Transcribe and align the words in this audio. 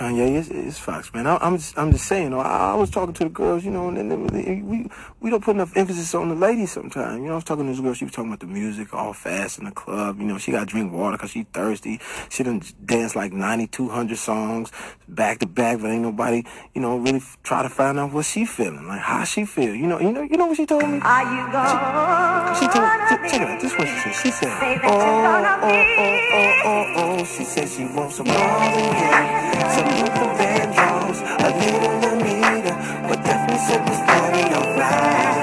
Kanye 0.00 0.38
it's, 0.38 0.48
is 0.48 0.78
Foxx, 0.78 1.12
man. 1.12 1.26
I, 1.26 1.36
I'm 1.42 1.58
just, 1.58 1.78
I'm 1.78 1.92
just 1.92 2.06
saying. 2.06 2.32
I, 2.32 2.72
I 2.72 2.74
was 2.74 2.88
talking 2.88 3.12
to 3.12 3.24
the 3.24 3.28
girls, 3.28 3.66
you 3.66 3.70
know, 3.70 3.88
and 3.88 3.98
then 3.98 4.26
they, 4.28 4.62
we 4.62 4.88
we 5.20 5.28
don't 5.28 5.44
put 5.44 5.56
enough 5.56 5.76
emphasis 5.76 6.14
on 6.14 6.30
the 6.30 6.34
ladies 6.34 6.72
sometimes. 6.72 7.18
You 7.18 7.26
know, 7.26 7.32
I 7.32 7.34
was 7.34 7.44
talking 7.44 7.66
to 7.66 7.70
this 7.70 7.80
girl. 7.80 7.92
She 7.92 8.06
was 8.06 8.14
talking 8.14 8.30
about 8.30 8.40
the 8.40 8.46
music, 8.46 8.94
all 8.94 9.12
fast 9.12 9.58
in 9.58 9.66
the 9.66 9.72
club. 9.72 10.18
You 10.18 10.24
know, 10.24 10.38
she 10.38 10.52
got 10.52 10.60
to 10.60 10.66
drink 10.66 10.90
water 10.90 11.18
because 11.18 11.32
she 11.32 11.42
thirsty. 11.42 12.00
She 12.30 12.42
done 12.42 12.62
dance 12.82 13.14
like 13.14 13.34
9,200 13.34 14.16
songs 14.16 14.72
back 15.06 15.40
to 15.40 15.46
back, 15.46 15.82
but 15.82 15.90
ain't 15.90 16.00
nobody, 16.00 16.44
you 16.74 16.80
know, 16.80 16.96
really 16.96 17.20
try 17.42 17.62
to 17.62 17.68
find 17.68 17.98
out 17.98 18.10
what 18.10 18.24
she 18.24 18.46
feeling, 18.46 18.88
like 18.88 19.02
how 19.02 19.24
she 19.24 19.44
feel. 19.44 19.74
You 19.74 19.86
know, 19.86 20.00
you 20.00 20.12
know, 20.12 20.22
you 20.22 20.38
know 20.38 20.46
what 20.46 20.56
she 20.56 20.64
told 20.64 20.88
me. 20.88 20.98
Are 21.02 21.22
you 21.24 21.52
gone? 21.52 22.54
She, 22.54 22.60
she 22.60 22.68
told. 22.68 22.88
Check 23.10 23.34
it 23.34 23.42
out. 23.42 23.60
This 23.60 23.70
is 23.70 23.78
what 23.78 23.86
she 23.86 23.98
said. 24.00 24.22
She 24.22 24.30
said, 24.30 24.80
Oh, 24.82 24.88
oh, 24.88 25.58
oh, 25.62 25.84
oh, 25.98 26.62
oh, 26.64 26.94
oh. 26.96 27.09
She 27.26 27.44
said 27.44 27.68
she 27.68 27.84
wants 27.84 28.16
some 28.16 28.26
than 28.26 28.34
you. 28.34 29.70
Some 29.70 29.88
Luther 30.00 30.30
Vandross, 30.40 31.20
a 31.20 31.48
little 31.58 32.18
Anita, 32.18 33.06
but 33.08 33.22
definitely 33.22 33.58
said 33.58 33.86
this 33.86 34.00
party 34.06 34.54
alright. 34.54 35.39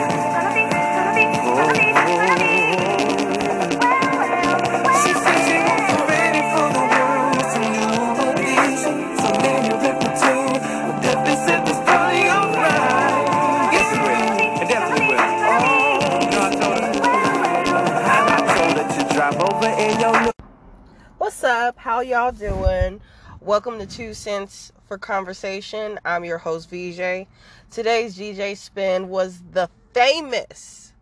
What's 21.27 21.43
up? 21.43 21.77
How 21.77 21.99
y'all 21.99 22.31
doing? 22.31 23.01
Welcome 23.41 23.79
to 23.79 23.85
Two 23.85 24.13
Cents 24.13 24.71
for 24.87 24.97
Conversation. 24.97 25.99
I'm 26.05 26.23
your 26.23 26.37
host, 26.37 26.69
VJ. 26.69 27.27
Today's 27.69 28.17
DJ 28.17 28.55
spin 28.55 29.09
was 29.09 29.41
the 29.51 29.69
famous, 29.93 30.93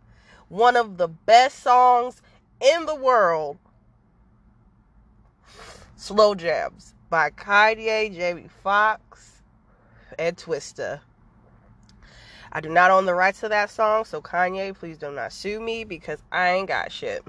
one 0.48 0.74
of 0.74 0.96
the 0.96 1.06
best 1.06 1.60
songs 1.60 2.22
in 2.60 2.86
the 2.86 2.96
world, 2.96 3.58
Slow 5.94 6.34
Jamz 6.34 6.94
by 7.08 7.30
Kanye, 7.30 8.12
Jamie 8.12 8.50
Foxx, 8.64 9.42
and 10.18 10.36
Twista. 10.36 10.98
I 12.52 12.60
do 12.60 12.68
not 12.68 12.90
own 12.90 13.06
the 13.06 13.14
rights 13.14 13.38
to 13.40 13.48
that 13.50 13.70
song, 13.70 14.04
so 14.04 14.20
Kanye, 14.20 14.74
please 14.76 14.98
do 14.98 15.12
not 15.12 15.32
sue 15.32 15.60
me 15.60 15.84
because 15.84 16.18
I 16.32 16.48
ain't 16.48 16.66
got 16.66 16.90
shit. 16.90 17.22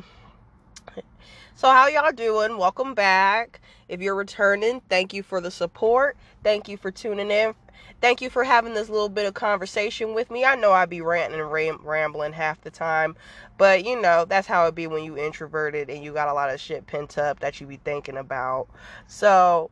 So 1.58 1.72
how 1.72 1.88
y'all 1.88 2.12
doing? 2.12 2.60
Welcome 2.60 2.94
back. 2.94 3.62
If 3.90 4.00
you're 4.00 4.14
returning, 4.14 4.80
thank 4.90 5.12
you 5.12 5.24
for 5.24 5.42
the 5.42 5.50
support. 5.50 6.16
Thank 6.44 6.70
you 6.70 6.78
for 6.78 6.92
tuning 6.92 7.32
in. 7.32 7.56
Thank 8.00 8.22
you 8.22 8.30
for 8.30 8.44
having 8.44 8.76
this 8.76 8.90
little 8.90 9.10
bit 9.10 9.26
of 9.26 9.34
conversation 9.34 10.14
with 10.14 10.30
me. 10.30 10.46
I 10.46 10.54
know 10.54 10.72
I'd 10.72 10.92
be 10.92 11.02
ranting 11.02 11.40
and 11.40 11.52
ram- 11.52 11.82
rambling 11.84 12.34
half 12.34 12.62
the 12.62 12.70
time, 12.70 13.16
but 13.58 13.84
you 13.84 14.00
know, 14.00 14.24
that's 14.24 14.46
how 14.46 14.68
it 14.68 14.76
be 14.76 14.86
when 14.86 15.04
you 15.04 15.18
introverted 15.18 15.90
and 15.90 16.04
you 16.04 16.14
got 16.14 16.28
a 16.28 16.34
lot 16.34 16.54
of 16.54 16.62
shit 16.62 16.86
pent 16.86 17.18
up 17.18 17.40
that 17.40 17.60
you 17.60 17.66
be 17.66 17.78
thinking 17.78 18.18
about. 18.18 18.68
So 19.08 19.72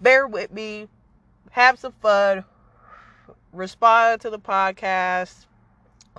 bear 0.00 0.28
with 0.28 0.52
me. 0.52 0.86
Have 1.50 1.80
some 1.80 1.94
fun. 2.00 2.44
Respond 3.52 4.20
to 4.20 4.30
the 4.30 4.38
podcast. 4.38 5.46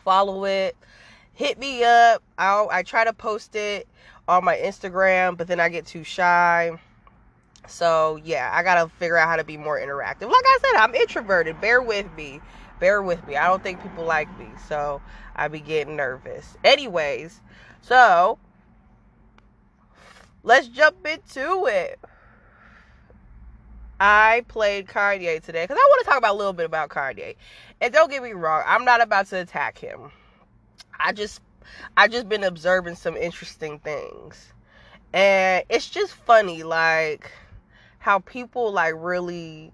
Follow 0.02 0.44
it 0.44 0.76
hit 1.34 1.60
me 1.60 1.84
up. 1.84 2.24
I'll, 2.38 2.70
I 2.72 2.84
try 2.84 3.04
to 3.04 3.14
post 3.14 3.56
it 3.56 3.88
on 4.28 4.46
my 4.46 4.56
Instagram, 4.56 5.38
but 5.38 5.48
then 5.48 5.60
I 5.60 5.70
get 5.70 5.86
too 5.86 6.04
shy. 6.04 6.72
So, 7.68 8.20
yeah, 8.24 8.52
I 8.54 8.64
got 8.64 8.84
to 8.84 8.90
figure 8.98 9.18
out 9.18 9.28
how 9.28 9.36
to 9.38 9.44
be 9.44 9.58
more 9.58 9.80
interactive. 9.80 10.30
Like 10.30 10.46
I 10.46 10.60
said, 10.62 10.80
I'm 10.80 10.96
introverted. 10.96 11.60
Bear 11.62 11.82
with 11.82 12.08
me. 12.16 12.42
Bear 12.80 13.02
with 13.02 13.26
me. 13.28 13.36
I 13.36 13.48
don't 13.48 13.64
think 13.64 13.82
people 13.82 14.06
like 14.06 14.28
me. 14.38 14.48
So, 14.68 15.02
I 15.36 15.48
be 15.48 15.60
getting 15.60 15.96
nervous. 15.96 16.58
Anyways, 16.64 17.42
so 17.82 18.38
let's 20.44 20.68
jump 20.68 21.06
into 21.08 21.66
it. 21.66 22.00
I 24.00 24.44
played 24.50 24.88
Kanye 24.88 25.42
today 25.42 25.64
because 25.64 25.78
I 25.78 25.88
want 25.90 26.04
to 26.04 26.10
talk 26.10 26.18
about 26.18 26.34
a 26.34 26.38
little 26.38 26.54
bit 26.54 26.66
about 26.66 26.90
Kanye. 26.90 27.36
And 27.80 27.94
don't 27.94 28.12
get 28.12 28.22
me 28.22 28.34
wrong, 28.34 28.64
I'm 28.66 28.84
not 28.84 29.02
about 29.02 29.28
to 29.28 29.40
attack 29.40 29.78
him. 29.78 30.12
I 31.04 31.12
just 31.12 31.42
I 31.98 32.08
just 32.08 32.30
been 32.30 32.46
observing 32.46 32.96
some 32.96 33.18
interesting 33.18 33.80
things. 33.80 34.54
And 35.14 35.66
it's 35.70 35.90
just 35.90 36.14
funny 36.14 36.64
like 36.64 37.30
how 38.00 38.20
people 38.20 38.72
like 38.72 38.96
really 38.98 39.74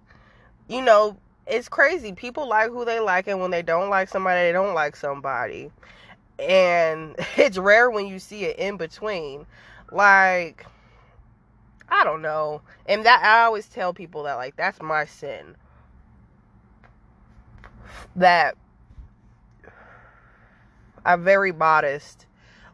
you 0.67 0.81
know, 0.81 1.17
it's 1.47 1.69
crazy. 1.69 2.13
People 2.13 2.47
like 2.47 2.69
who 2.69 2.83
they 2.83 2.99
like 2.99 3.27
and 3.27 3.39
when 3.39 3.51
they 3.51 3.61
don't 3.61 3.89
like 3.89 4.09
somebody, 4.09 4.41
they 4.41 4.51
don't 4.51 4.73
like 4.73 4.95
somebody. 4.95 5.71
And 6.39 7.15
it's 7.37 7.59
rare 7.59 7.91
when 7.91 8.07
you 8.07 8.17
see 8.17 8.45
it 8.45 8.57
in 8.57 8.77
between. 8.77 9.45
Like 9.91 10.65
I 11.87 12.03
don't 12.03 12.23
know. 12.23 12.61
And 12.87 13.05
that 13.05 13.23
I 13.23 13.45
always 13.45 13.67
tell 13.67 13.93
people 13.93 14.23
that 14.23 14.33
like 14.35 14.55
that's 14.55 14.81
my 14.81 15.05
sin. 15.05 15.55
That 18.15 18.55
I'm 21.05 21.23
very 21.23 21.51
modest. 21.51 22.25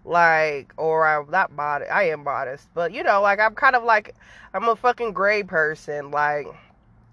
Like, 0.04 0.74
or 0.78 1.08
I'm 1.08 1.30
not 1.32 1.52
modest. 1.52 1.92
I 1.92 2.10
am 2.10 2.24
modest. 2.24 2.70
But, 2.74 2.94
you 2.94 3.04
know, 3.04 3.22
like, 3.22 3.40
I'm 3.40 3.56
kind 3.56 3.76
of 3.76 3.84
like, 3.84 4.16
I'm 4.54 4.68
a 4.68 4.76
fucking 4.76 5.14
gray 5.14 5.44
person. 5.44 6.12
Like, 6.12 6.48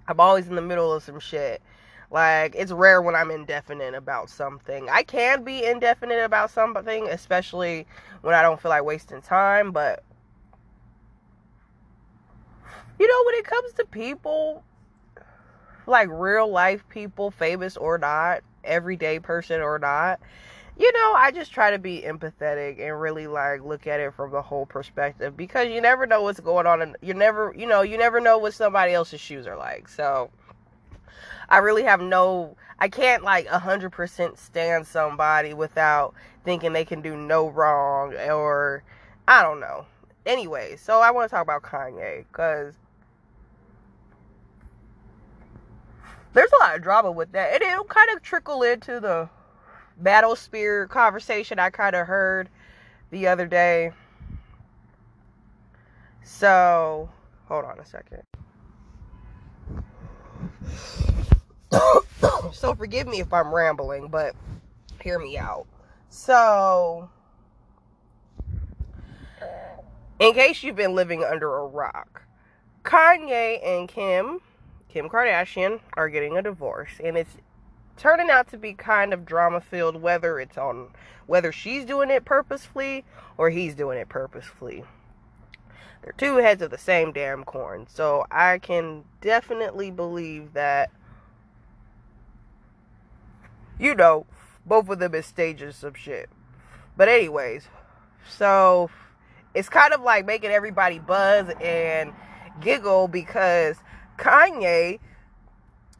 I'm 0.09 0.21
always 0.21 0.47
in 0.49 0.57
the 0.57 0.63
middle 0.63 0.93
of 0.93 1.03
some 1.03 1.21
shit. 1.21 1.63
Like, 2.11 2.55
it's 2.55 2.73
rare 2.73 3.01
when 3.01 3.15
I'm 3.15 3.31
indefinite 3.31 3.95
about 3.95 4.29
something. 4.29 4.91
I 4.91 5.03
can 5.03 5.45
be 5.45 5.65
indefinite 5.65 6.23
about 6.23 6.51
something, 6.51 7.09
especially 7.09 7.87
when 8.21 8.35
I 8.35 8.43
don't 8.43 8.61
feel 8.61 8.69
like 8.69 8.85
wasting 8.85 9.23
time. 9.23 9.73
But, 9.73 10.05
you 12.99 13.09
know, 13.09 13.25
when 13.25 13.35
it 13.37 13.45
comes 13.47 13.73
to 13.75 13.87
people, 13.87 14.63
like 15.87 16.09
real 16.11 16.49
life 16.51 16.87
people, 16.91 17.31
famous 17.31 17.79
or 17.79 17.97
not, 17.97 18.43
everyday 18.63 19.19
person 19.19 19.63
or 19.63 19.79
not, 19.79 20.21
you 20.79 20.91
know, 20.93 21.15
I 21.15 21.31
just 21.33 21.53
try 21.53 21.71
to 21.71 21.79
be 21.79 22.03
empathetic 22.03 22.81
and 22.81 22.99
really 22.99 23.27
like 23.27 23.63
look 23.63 23.87
at 23.87 24.01
it 24.01 24.15
from 24.15 24.31
the 24.31 24.41
whole 24.41 24.65
perspective 24.65 25.37
because 25.37 25.69
you 25.69 25.81
never 25.81 26.07
know 26.07 26.23
what's 26.23 26.41
going 26.41 26.67
on 26.67 26.81
and 26.81 26.97
you 27.03 27.13
never, 27.13 27.55
you 27.57 27.67
know, 27.67 27.83
you 27.83 27.99
never 27.99 28.21
know 28.21 28.39
what 28.39 28.55
somebody 28.55 28.95
else's 28.95 29.21
shoes 29.21 29.47
are 29.47 29.57
like. 29.57 29.89
So 29.89 30.31
I 31.49 31.59
really 31.59 31.83
have 31.83 32.01
no 32.01 32.57
I 32.79 32.89
can't 32.89 33.23
like 33.23 33.47
100% 33.47 34.39
stand 34.39 34.87
somebody 34.87 35.53
without 35.53 36.15
thinking 36.45 36.73
they 36.73 36.85
can 36.85 37.03
do 37.03 37.17
no 37.17 37.49
wrong 37.49 38.15
or 38.15 38.83
I 39.29 39.43
don't 39.43 39.61
know. 39.61 39.87
Anyway, 40.25 40.77
so 40.77 41.01
I 41.01 41.11
want 41.11 41.29
to 41.29 41.35
talk 41.35 41.43
about 41.43 41.63
Kanye 41.63 42.25
cuz 42.33 42.75
there's 46.33 46.51
a 46.53 46.63
lot 46.63 46.77
of 46.77 46.83
drama 46.83 47.11
with 47.11 47.33
that. 47.33 47.53
And 47.53 47.63
it'll 47.63 47.85
kind 47.85 48.09
of 48.11 48.23
trickle 48.23 48.63
into 48.63 49.01
the 49.01 49.29
battle 49.99 50.37
spear 50.37 50.87
conversation 50.87 51.59
I 51.59 51.71
kind 51.71 51.95
of 51.97 52.07
heard 52.07 52.49
the 53.11 53.29
other 53.29 53.47
day. 53.47 53.93
So, 56.25 57.11
hold 57.47 57.65
on 57.65 57.79
a 57.79 57.85
second. 57.85 58.23
so, 62.53 62.75
forgive 62.75 63.07
me 63.07 63.21
if 63.21 63.33
I'm 63.33 63.55
rambling, 63.55 64.09
but 64.09 64.35
hear 65.03 65.19
me 65.19 65.37
out. 65.37 65.67
So, 66.09 67.11
in 70.19 70.35
case 70.35 70.63
you've 70.63 70.77
been 70.77 70.95
living 70.95 71.25
under 71.25 71.57
a 71.57 71.67
rock, 71.67 72.23
Kanye 72.85 73.65
and 73.67 73.89
Kim, 73.89 74.41
Kim 74.89 75.09
Kardashian, 75.09 75.81
are 75.95 76.09
getting 76.09 76.37
a 76.37 76.43
divorce, 76.43 76.93
and 77.03 77.17
it's 77.17 77.37
turning 78.03 78.31
out 78.31 78.49
to 78.49 78.59
be 78.59 78.75
kind 78.75 79.13
of 79.13 79.25
drama 79.25 79.61
filled 79.61 80.03
whether 80.03 80.41
it's 80.41 80.59
on 80.59 80.89
whether 81.29 81.53
she's 81.53 81.85
doing 81.85 82.11
it 82.11 82.25
purposefully 82.25 83.05
or 83.39 83.49
he's 83.49 83.77
doing 83.77 83.97
it 83.97 84.09
purposefully. 84.09 84.83
They're 86.03 86.13
two 86.19 86.39
heads 86.39 86.63
of 86.63 86.73
the 86.73 86.79
same 86.79 87.13
damn 87.13 87.45
corn. 87.45 87.87
So 87.89 88.27
i 88.29 88.59
can 88.59 89.05
definitely 89.21 89.93
believe 89.93 90.53
that 90.55 90.91
you 93.79 93.95
know 93.95 94.27
both 94.67 94.89
of 94.89 94.99
them 94.99 95.15
is 95.15 95.27
staging 95.27 95.71
some 95.71 95.95
shit. 95.95 96.29
But 96.97 97.09
anyways 97.09 97.69
so 98.29 98.91
it's 99.55 99.69
kind 99.69 99.95
of 99.95 100.01
like 100.01 100.27
making 100.27 100.51
everybody 100.51 100.99
buzz 100.99 101.55
and 101.61 102.13
giggle 102.61 103.07
because 103.07 103.77
kanye 104.19 104.99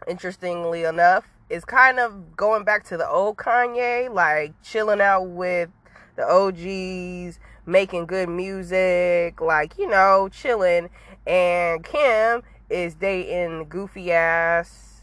interestingly 0.09 0.83
enough 0.83 1.29
is 1.53 1.67
kind 1.67 1.99
of 1.99 2.35
going 2.35 2.65
back 2.65 2.83
to 2.85 2.97
the 2.97 3.07
old 3.07 3.37
Kanye, 3.37 4.13
like 4.13 4.55
chilling 4.63 5.03
out 5.03 5.25
with 5.25 5.69
the 6.17 6.25
OGs, 6.27 7.39
making 7.67 8.07
good 8.07 8.31
music, 8.31 9.39
like, 9.39 9.77
you 9.77 9.87
know, 9.87 10.31
chilling. 10.33 10.89
And 11.27 11.85
Kim 11.85 12.43
is 12.71 12.95
dating 12.95 13.69
goofy 13.69 14.13
ass. 14.13 15.03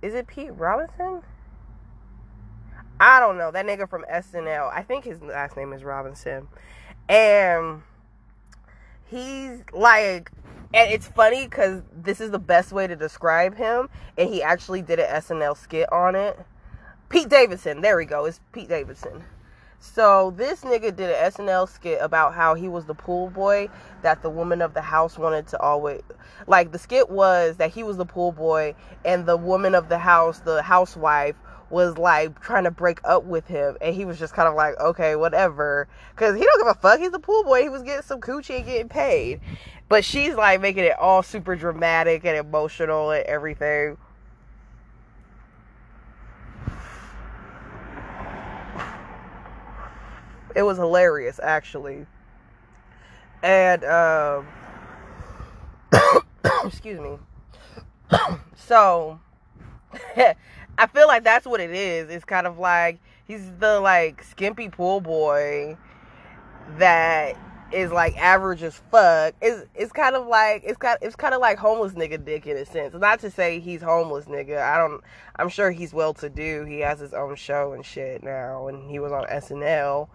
Is 0.00 0.14
it 0.14 0.26
Pete 0.26 0.54
Robinson? 0.54 1.20
I 2.98 3.20
don't 3.20 3.36
know. 3.36 3.50
That 3.50 3.66
nigga 3.66 3.90
from 3.90 4.06
SNL. 4.10 4.72
I 4.72 4.82
think 4.82 5.04
his 5.04 5.20
last 5.20 5.58
name 5.58 5.74
is 5.74 5.84
Robinson. 5.84 6.48
And 7.06 7.82
he's 9.12 9.60
like 9.72 10.30
and 10.74 10.90
it's 10.90 11.06
funny 11.06 11.44
because 11.44 11.82
this 11.94 12.20
is 12.20 12.30
the 12.30 12.38
best 12.38 12.72
way 12.72 12.86
to 12.86 12.96
describe 12.96 13.54
him 13.56 13.88
and 14.16 14.28
he 14.28 14.42
actually 14.42 14.80
did 14.80 14.98
an 14.98 15.20
snl 15.20 15.56
skit 15.56 15.92
on 15.92 16.14
it. 16.14 16.38
Pete 17.10 17.28
davidson. 17.28 17.82
There 17.82 17.96
we 17.96 18.06
go. 18.06 18.24
It's 18.24 18.40
pete 18.52 18.68
davidson. 18.68 19.22
So 19.78 20.32
this 20.36 20.62
nigga 20.62 20.96
did 20.96 21.10
an 21.10 21.30
snl 21.30 21.68
skit 21.68 21.98
about 22.00 22.32
how 22.32 22.54
he 22.54 22.68
was 22.68 22.86
the 22.86 22.94
pool 22.94 23.28
boy 23.28 23.68
that 24.00 24.22
the 24.22 24.30
woman 24.30 24.62
of 24.62 24.72
the 24.72 24.80
house 24.80 25.18
wanted 25.18 25.46
to 25.48 25.60
always 25.60 26.00
like 26.46 26.72
the 26.72 26.78
skit 26.78 27.10
was 27.10 27.56
that 27.58 27.70
he 27.70 27.82
was 27.82 27.98
the 27.98 28.06
pool 28.06 28.32
boy 28.32 28.74
and 29.04 29.26
the 29.26 29.36
woman 29.36 29.74
of 29.74 29.90
the 29.90 29.98
house 29.98 30.38
the 30.40 30.62
housewife 30.62 31.36
was 31.72 31.96
like 31.96 32.38
trying 32.40 32.64
to 32.64 32.70
break 32.70 33.00
up 33.02 33.24
with 33.24 33.46
him 33.46 33.78
and 33.80 33.94
he 33.94 34.04
was 34.04 34.18
just 34.18 34.34
kind 34.34 34.46
of 34.46 34.54
like 34.54 34.78
okay 34.78 35.16
whatever. 35.16 35.88
Because 36.14 36.36
he 36.36 36.42
don't 36.44 36.58
give 36.60 36.68
a 36.68 36.74
fuck. 36.74 37.00
He's 37.00 37.12
a 37.14 37.18
pool 37.18 37.42
boy. 37.44 37.62
He 37.62 37.68
was 37.70 37.82
getting 37.82 38.02
some 38.02 38.20
coochie 38.20 38.56
and 38.56 38.66
getting 38.66 38.88
paid. 38.88 39.40
But 39.88 40.04
she's 40.04 40.34
like 40.34 40.60
making 40.60 40.84
it 40.84 40.98
all 40.98 41.22
super 41.22 41.56
dramatic 41.56 42.24
and 42.24 42.36
emotional 42.36 43.10
and 43.10 43.24
everything. 43.24 43.96
It 50.54 50.62
was 50.62 50.76
hilarious 50.76 51.40
actually. 51.42 52.06
And 53.42 53.82
um 53.84 54.46
excuse 56.64 57.00
me. 57.00 57.18
So 58.54 59.20
I 60.78 60.86
feel 60.86 61.06
like 61.06 61.24
that's 61.24 61.46
what 61.46 61.60
it 61.60 61.70
is. 61.70 62.10
It's 62.10 62.24
kind 62.24 62.46
of 62.46 62.58
like 62.58 63.00
he's 63.26 63.50
the 63.58 63.80
like 63.80 64.22
skimpy 64.22 64.68
pool 64.68 65.00
boy 65.00 65.76
that 66.78 67.36
is 67.72 67.90
like 67.90 68.16
average 68.16 68.62
as 68.62 68.80
fuck. 68.90 69.34
It's 69.40 69.66
it's 69.74 69.92
kind 69.92 70.16
of 70.16 70.26
like 70.26 70.62
it's 70.64 70.78
kind 70.78 70.98
it's 71.02 71.16
kind 71.16 71.34
of 71.34 71.40
like 71.40 71.58
homeless 71.58 71.92
nigga 71.92 72.22
dick 72.24 72.46
in 72.46 72.56
a 72.56 72.64
sense. 72.64 72.94
Not 72.94 73.20
to 73.20 73.30
say 73.30 73.58
he's 73.60 73.82
homeless 73.82 74.26
nigga. 74.26 74.60
I 74.60 74.78
don't. 74.78 75.02
I'm 75.36 75.48
sure 75.48 75.70
he's 75.70 75.92
well 75.92 76.14
to 76.14 76.28
do. 76.28 76.64
He 76.64 76.80
has 76.80 77.00
his 77.00 77.14
own 77.14 77.34
show 77.36 77.72
and 77.72 77.84
shit 77.84 78.22
now, 78.22 78.68
and 78.68 78.90
he 78.90 78.98
was 78.98 79.12
on 79.12 79.24
SNL, 79.26 80.08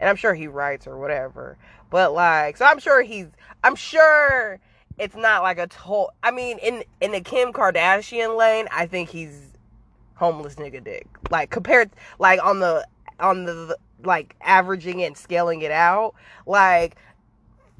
and 0.00 0.08
I'm 0.08 0.16
sure 0.16 0.34
he 0.34 0.46
writes 0.46 0.86
or 0.86 0.98
whatever. 0.98 1.56
But 1.90 2.12
like, 2.12 2.56
so 2.56 2.64
I'm 2.64 2.78
sure 2.78 3.02
he's. 3.02 3.28
I'm 3.62 3.76
sure 3.76 4.58
it's 4.98 5.16
not 5.16 5.42
like 5.42 5.58
a 5.58 5.66
total. 5.66 6.12
I 6.22 6.30
mean, 6.30 6.58
in 6.58 6.84
in 7.00 7.12
the 7.12 7.20
Kim 7.20 7.52
Kardashian 7.52 8.36
lane, 8.36 8.66
I 8.70 8.86
think 8.86 9.10
he's 9.10 9.53
homeless 10.14 10.56
nigga 10.56 10.82
dick. 10.82 11.06
Like 11.30 11.50
compared 11.50 11.90
like 12.18 12.42
on 12.42 12.60
the 12.60 12.86
on 13.20 13.44
the 13.44 13.76
like 14.02 14.36
averaging 14.40 15.02
and 15.02 15.16
scaling 15.16 15.62
it 15.62 15.70
out, 15.70 16.14
like 16.46 16.96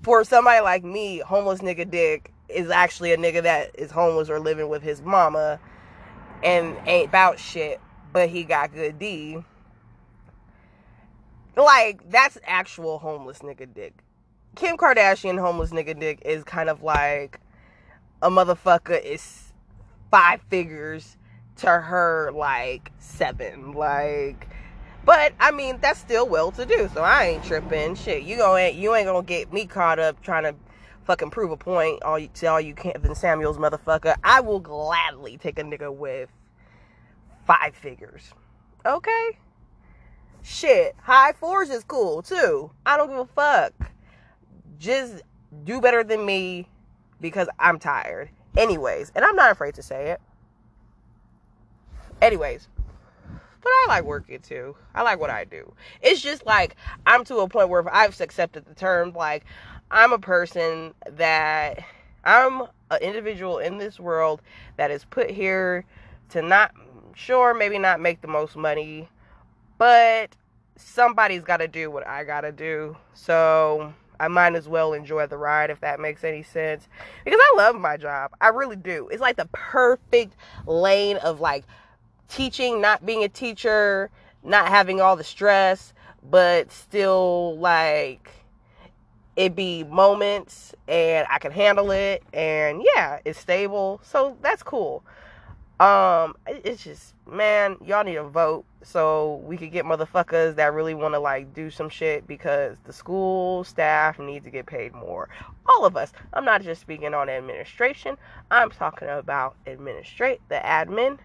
for 0.03 0.25
somebody 0.25 0.61
like 0.61 0.85
me, 0.85 1.19
homeless 1.19 1.61
nigga 1.61 1.91
dick 1.91 2.33
is 2.49 2.71
actually 2.71 3.13
a 3.13 3.17
nigga 3.17 3.43
that 3.43 3.71
is 3.75 3.91
homeless 3.91 4.29
or 4.29 4.39
living 4.39 4.69
with 4.69 4.83
his 4.83 5.03
mama 5.03 5.59
and 6.43 6.77
ain't 6.87 7.09
about 7.09 7.39
shit, 7.39 7.81
but 8.13 8.29
he 8.29 8.45
got 8.45 8.73
good 8.73 8.99
D. 8.99 9.39
Like 11.57 12.11
that's 12.11 12.39
actual 12.45 12.99
homeless 12.99 13.39
nigga 13.41 13.73
dick. 13.73 13.95
Kim 14.57 14.77
Kardashian 14.77 15.39
homeless 15.39 15.71
nigga 15.71 15.99
dick 15.99 16.21
is 16.25 16.45
kind 16.45 16.69
of 16.69 16.83
like 16.83 17.41
a 18.23 18.31
motherfucker 18.31 19.03
is 19.03 19.53
five 20.11 20.41
figures 20.49 21.17
to 21.57 21.71
her 21.71 22.31
like 22.35 22.93
seven. 22.99 23.73
Like 23.73 24.49
but 25.05 25.35
I 25.39 25.51
mean 25.51 25.79
that's 25.81 26.01
still 26.01 26.27
well 26.27 26.51
to 26.53 26.65
do, 26.65 26.89
so 26.95 27.03
I 27.03 27.25
ain't 27.25 27.45
tripping. 27.45 27.95
Shit, 27.95 28.23
you 28.23 28.37
going 28.37 28.79
you 28.79 28.95
ain't 28.95 29.07
gonna 29.07 29.23
get 29.23 29.53
me 29.53 29.67
caught 29.67 29.99
up 29.99 30.21
trying 30.23 30.45
to 30.45 30.55
fucking 31.05 31.31
prove 31.31 31.51
a 31.51 31.57
point 31.57 32.03
all 32.03 32.19
you 32.19 32.29
to 32.35 32.61
you 32.63 32.75
Kevin 32.75 33.15
Samuels 33.15 33.59
motherfucker. 33.59 34.17
I 34.25 34.41
will 34.41 34.61
gladly 34.61 35.37
take 35.37 35.59
a 35.59 35.63
nigga 35.63 35.95
with 35.95 36.31
five 37.47 37.75
figures. 37.75 38.33
Okay? 38.87 39.39
Shit. 40.43 40.95
High 41.03 41.33
fours 41.33 41.71
is 41.71 41.85
cool 41.85 42.23
too. 42.23 42.71
I 42.87 42.97
don't 42.97 43.09
give 43.09 43.19
a 43.19 43.27
fuck. 43.27 43.73
Just 44.79 45.23
do 45.65 45.81
better 45.81 46.03
than 46.03 46.25
me 46.25 46.69
because 47.21 47.49
I'm 47.59 47.79
tired. 47.79 48.31
Anyways, 48.57 49.13
and 49.15 49.25
I'm 49.25 49.37
not 49.37 49.51
afraid 49.51 49.75
to 49.75 49.83
say 49.83 50.11
it. 50.11 50.21
Anyways, 52.25 52.69
but 53.29 53.69
I 53.69 53.85
like 53.87 54.05
working 54.05 54.41
too. 54.41 54.75
I 54.95 55.03
like 55.03 55.21
what 55.21 55.29
I 55.29 55.45
do. 55.45 55.75
It's 56.01 56.23
just 56.23 56.47
like 56.47 56.75
I'm 57.05 57.23
to 57.25 57.37
a 57.41 57.49
point 57.51 57.69
where 57.69 57.95
I've 57.95 58.19
accepted 58.19 58.65
the 58.65 58.75
term 58.75 59.13
like 59.13 59.45
I'm 59.91 60.11
a 60.11 60.19
person 60.19 60.95
that 61.11 61.85
I'm 62.25 62.63
an 62.91 63.03
individual 63.03 63.59
in 63.59 63.77
this 63.77 64.01
world 64.01 64.41
that 64.79 64.91
is 64.91 65.05
put 65.05 65.31
here 65.31 65.85
to 66.31 66.41
not 66.41 66.73
sure 67.15 67.53
maybe 67.53 67.79
not 67.79 68.01
make 68.01 68.23
the 68.23 68.29
most 68.29 68.57
money, 68.57 69.07
but 69.77 70.35
somebody's 70.77 71.43
got 71.43 71.59
to 71.59 71.69
do 71.69 71.91
what 71.91 72.07
I 72.07 72.25
got 72.25 72.41
to 72.41 72.53
do. 72.53 72.97
So 73.13 73.93
I 74.19 74.29
might 74.29 74.55
as 74.55 74.67
well 74.67 74.95
enjoy 74.95 75.27
the 75.27 75.37
ride 75.37 75.69
if 75.69 75.81
that 75.81 76.01
makes 76.01 76.25
any 76.25 76.43
sense. 76.43 76.89
Because 77.23 77.41
I 77.43 77.57
love 77.59 77.77
my 77.77 77.99
job. 77.99 78.31
I 78.41 78.49
really 78.49 78.77
do. 78.77 79.09
It's 79.13 79.21
like 79.21 79.37
the 79.37 79.49
perfect 79.53 80.37
lane 80.67 81.19
of 81.19 81.39
like 81.39 81.65
teaching, 82.35 82.81
not 82.81 83.07
being 83.07 83.23
a 83.23 83.29
teacher, 83.29 84.11
not 84.43 84.69
having 84.69 85.01
all 85.01 85.15
the 85.15 85.25
stress, 85.25 85.93
but 86.29 86.73
still 86.73 87.57
like 87.59 88.31
it 89.37 89.55
be 89.55 89.85
moments 89.85 90.75
and 90.89 91.27
I 91.31 91.39
can 91.39 91.53
handle 91.53 91.91
it 91.91 92.23
and 92.33 92.85
yeah, 92.95 93.21
it's 93.25 93.39
stable. 93.39 94.01
So 94.03 94.37
that's 94.43 94.63
cool. 94.63 95.05
Um 95.79 96.35
it's 96.47 96.83
just 96.83 97.15
man, 97.31 97.77
y'all 97.85 98.05
need 98.05 98.15
to 98.15 98.25
vote 98.25 98.65
so 98.83 99.41
we 99.45 99.57
could 99.57 99.71
get 99.71 99.85
motherfuckers 99.85 100.57
that 100.57 100.75
really 100.75 100.95
want 100.95 101.15
to 101.15 101.21
like 101.21 101.55
do 101.55 101.71
some 101.71 101.89
shit 101.89 102.27
because 102.27 102.77
the 102.85 102.93
school 102.93 103.63
staff 103.63 104.19
need 104.19 104.43
to 104.43 104.51
get 104.51 104.67
paid 104.67 104.93
more. 104.93 105.29
All 105.67 105.85
of 105.85 105.97
us. 105.97 106.13
I'm 106.33 106.45
not 106.45 106.63
just 106.63 106.81
speaking 106.81 107.15
on 107.15 107.29
administration. 107.29 108.17
I'm 108.51 108.71
talking 108.71 109.09
about 109.09 109.55
administrate 109.67 110.41
the 110.49 110.57
admin 110.57 111.19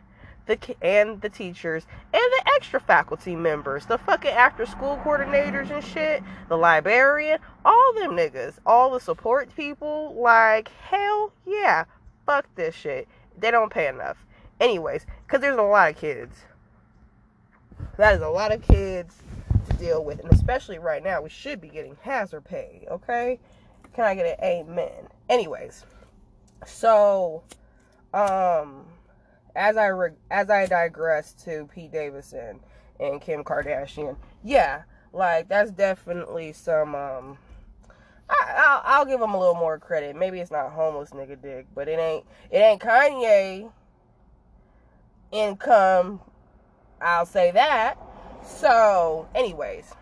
the 0.50 0.76
and 0.82 1.22
the 1.22 1.30
teachers 1.30 1.86
and 2.12 2.22
the 2.22 2.52
extra 2.56 2.80
faculty 2.80 3.36
members, 3.36 3.86
the 3.86 4.00
fucking 4.00 4.32
after 4.32 4.66
school 4.66 5.00
coordinators 5.06 5.70
and 5.70 5.84
shit, 5.84 6.24
the 6.50 6.58
librarian, 6.58 7.40
all 7.64 7.94
them 7.94 8.12
niggas, 8.12 8.56
all 8.66 8.90
the 8.90 9.00
support 9.00 9.56
people, 9.56 10.16
like 10.20 10.70
hell 10.82 11.32
yeah, 11.46 11.86
fuck 12.26 12.48
this 12.56 12.74
shit. 12.74 13.08
They 13.38 13.52
don't 13.52 13.72
pay 13.72 13.88
enough. 13.88 14.18
Anyways, 14.60 15.06
because 15.26 15.40
there's 15.40 15.58
a 15.58 15.62
lot 15.62 15.92
of 15.92 15.98
kids. 15.98 16.36
That 17.98 18.16
is 18.16 18.22
a 18.22 18.28
lot 18.28 18.52
of 18.52 18.62
kids 18.62 19.16
to 19.70 19.78
deal 19.78 20.04
with, 20.04 20.20
and 20.20 20.34
especially 20.34 20.80
right 20.80 21.04
now, 21.04 21.22
we 21.22 21.30
should 21.30 21.62
be 21.62 21.70
getting 21.70 21.96
hazard 22.02 22.44
pay. 22.44 22.88
Okay, 22.90 23.40
can 23.94 24.06
I 24.06 24.16
get 24.16 24.26
an 24.26 24.44
amen? 24.44 25.08
Anyways, 25.30 25.86
so 26.66 27.44
um 28.14 28.86
as 29.56 29.78
I 29.78 29.88
re- 29.88 30.12
as 30.32 30.50
I 30.50 30.66
digress 30.66 31.34
to 31.46 31.68
Pete 31.74 31.92
Davidson 31.92 32.60
and 33.00 33.22
Kim 33.22 33.44
Kardashian, 33.44 34.16
yeah, 34.44 34.84
like 35.14 35.48
that's 35.50 35.72
definitely 35.72 36.54
some. 36.54 36.96
um 36.96 37.38
I, 38.30 38.54
I'll, 38.58 38.82
I'll 38.86 39.06
give 39.06 39.20
him 39.20 39.34
a 39.34 39.40
little 39.40 39.56
more 39.56 39.80
credit. 39.80 40.16
Maybe 40.16 40.40
it's 40.40 40.52
not 40.52 40.72
homeless 40.72 41.10
nigga 41.12 41.42
dick, 41.42 41.66
but 41.74 41.88
it 41.88 42.00
ain't 42.00 42.26
it 42.52 42.58
ain't 42.58 42.82
Kanye 42.82 43.72
income. 45.32 46.20
I'll 47.02 47.26
say 47.26 47.52
that. 47.52 47.98
So, 48.46 49.28
anyways, 49.36 49.94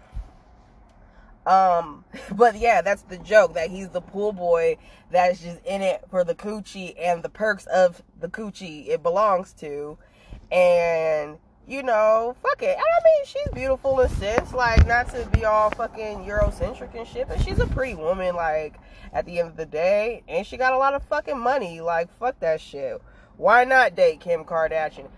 um, 1.47 2.03
but 2.31 2.57
yeah, 2.57 2.81
that's 2.81 3.03
the 3.03 3.17
joke 3.17 3.53
that 3.53 3.71
he's 3.71 3.89
the 3.89 4.01
pool 4.01 4.33
boy 4.33 4.77
that's 5.09 5.41
just 5.41 5.63
in 5.65 5.81
it 5.81 6.03
for 6.09 6.23
the 6.23 6.35
coochie 6.35 6.93
and 6.99 7.23
the 7.23 7.29
perks 7.29 7.65
of 7.67 8.03
the 8.19 8.27
coochie 8.27 8.89
it 8.89 9.01
belongs 9.01 9.53
to. 9.53 9.97
And, 10.51 11.37
you 11.67 11.83
know, 11.83 12.35
fuck 12.41 12.61
it. 12.61 12.77
I 12.77 13.03
mean, 13.03 13.25
she's 13.25 13.47
beautiful 13.53 13.99
in 13.99 14.07
a 14.07 14.09
sense, 14.09 14.53
like, 14.53 14.85
not 14.85 15.09
to 15.09 15.25
be 15.31 15.45
all 15.45 15.69
fucking 15.71 16.25
Eurocentric 16.25 16.93
and 16.95 17.07
shit, 17.07 17.27
but 17.27 17.41
she's 17.41 17.59
a 17.59 17.67
pretty 17.67 17.95
woman, 17.95 18.35
like, 18.35 18.75
at 19.13 19.25
the 19.25 19.39
end 19.39 19.49
of 19.49 19.57
the 19.57 19.65
day. 19.65 20.23
And 20.27 20.45
she 20.45 20.57
got 20.57 20.73
a 20.73 20.77
lot 20.77 20.93
of 20.93 21.03
fucking 21.03 21.39
money. 21.39 21.81
Like, 21.81 22.09
fuck 22.19 22.39
that 22.41 22.61
shit. 22.61 23.01
Why 23.37 23.63
not 23.63 23.95
date 23.95 24.19
Kim 24.19 24.43
Kardashian? 24.43 25.09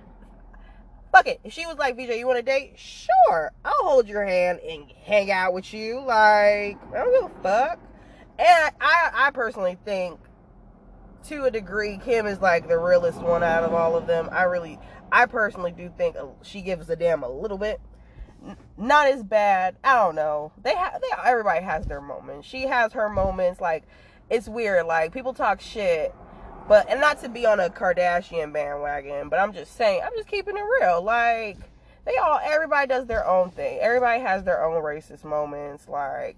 Fuck 1.11 1.27
it. 1.27 1.39
She 1.49 1.65
was 1.65 1.77
like, 1.77 1.95
VJ, 1.95 2.17
you 2.17 2.27
want 2.27 2.37
to 2.37 2.43
date? 2.43 2.73
Sure. 2.77 3.51
I'll 3.65 3.73
hold 3.83 4.07
your 4.07 4.25
hand 4.25 4.59
and 4.59 4.91
hang 5.03 5.31
out 5.31 5.53
with 5.53 5.73
you. 5.73 5.99
Like, 5.99 6.77
I 6.93 6.93
don't 6.93 7.13
give 7.13 7.31
a 7.31 7.43
fuck. 7.43 7.79
And 8.37 8.73
I, 8.79 9.09
I 9.13 9.31
personally 9.31 9.77
think 9.83 10.19
to 11.27 11.45
a 11.45 11.51
degree, 11.51 11.99
Kim 12.03 12.25
is 12.25 12.39
like 12.39 12.67
the 12.67 12.77
realest 12.77 13.19
one 13.19 13.43
out 13.43 13.63
of 13.63 13.73
all 13.73 13.95
of 13.95 14.07
them. 14.07 14.29
I 14.31 14.43
really, 14.43 14.79
I 15.11 15.25
personally 15.25 15.71
do 15.71 15.91
think 15.97 16.15
she 16.41 16.61
gives 16.61 16.89
a 16.89 16.95
damn 16.95 17.23
a 17.23 17.29
little 17.29 17.57
bit. 17.57 17.81
Not 18.77 19.07
as 19.07 19.21
bad. 19.23 19.75
I 19.83 19.95
don't 19.95 20.15
know. 20.15 20.53
They 20.63 20.73
have. 20.73 21.01
They 21.01 21.07
everybody 21.25 21.63
has 21.63 21.85
their 21.85 21.99
moments. 21.99 22.47
She 22.47 22.63
has 22.63 22.93
her 22.93 23.09
moments. 23.09 23.59
Like 23.59 23.83
it's 24.29 24.47
weird. 24.47 24.85
Like 24.85 25.11
people 25.11 25.33
talk 25.33 25.59
shit, 25.59 26.15
but 26.69 26.87
and 26.87 27.01
not 27.01 27.19
to 27.21 27.29
be 27.29 27.45
on 27.47 27.59
a 27.59 27.69
Kardashian 27.69 28.53
bandwagon, 28.53 29.27
but 29.27 29.39
I'm 29.39 29.51
just 29.51 29.75
saying. 29.75 30.01
I'm 30.05 30.13
just 30.15 30.29
keeping 30.29 30.55
it 30.55 30.63
real. 30.79 31.01
Like 31.01 31.57
they 32.05 32.15
all. 32.17 32.39
Everybody 32.41 32.87
does 32.87 33.07
their 33.07 33.27
own 33.27 33.49
thing. 33.49 33.79
Everybody 33.81 34.21
has 34.21 34.43
their 34.43 34.63
own 34.63 34.81
racist 34.81 35.23
moments. 35.23 35.89
Like 35.89 36.37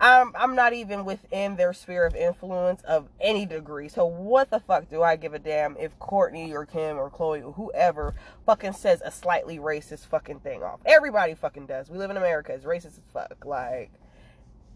I'm 0.00 0.32
I'm 0.38 0.54
not 0.54 0.74
even 0.74 1.04
within 1.04 1.56
their 1.56 1.72
sphere 1.72 2.06
of 2.06 2.14
influence 2.14 2.82
of 2.82 3.08
any 3.20 3.46
degree. 3.46 3.88
So 3.88 4.06
what 4.06 4.48
the 4.50 4.60
fuck 4.60 4.88
do 4.88 5.02
I 5.02 5.16
give 5.16 5.34
a 5.34 5.40
damn 5.40 5.76
if 5.76 5.98
Kourtney 5.98 6.52
or 6.52 6.64
Kim 6.64 6.96
or 6.96 7.10
Khloe 7.10 7.44
or 7.44 7.52
whoever 7.52 8.14
fucking 8.46 8.74
says 8.74 9.02
a 9.04 9.10
slightly 9.10 9.58
racist 9.58 10.06
fucking 10.06 10.38
thing 10.40 10.62
off? 10.62 10.78
Everybody 10.86 11.34
fucking 11.34 11.66
does. 11.66 11.90
We 11.90 11.98
live 11.98 12.10
in 12.10 12.16
America. 12.16 12.52
It's 12.52 12.64
racist 12.64 12.98
as 12.98 13.00
fuck. 13.12 13.44
Like 13.44 13.90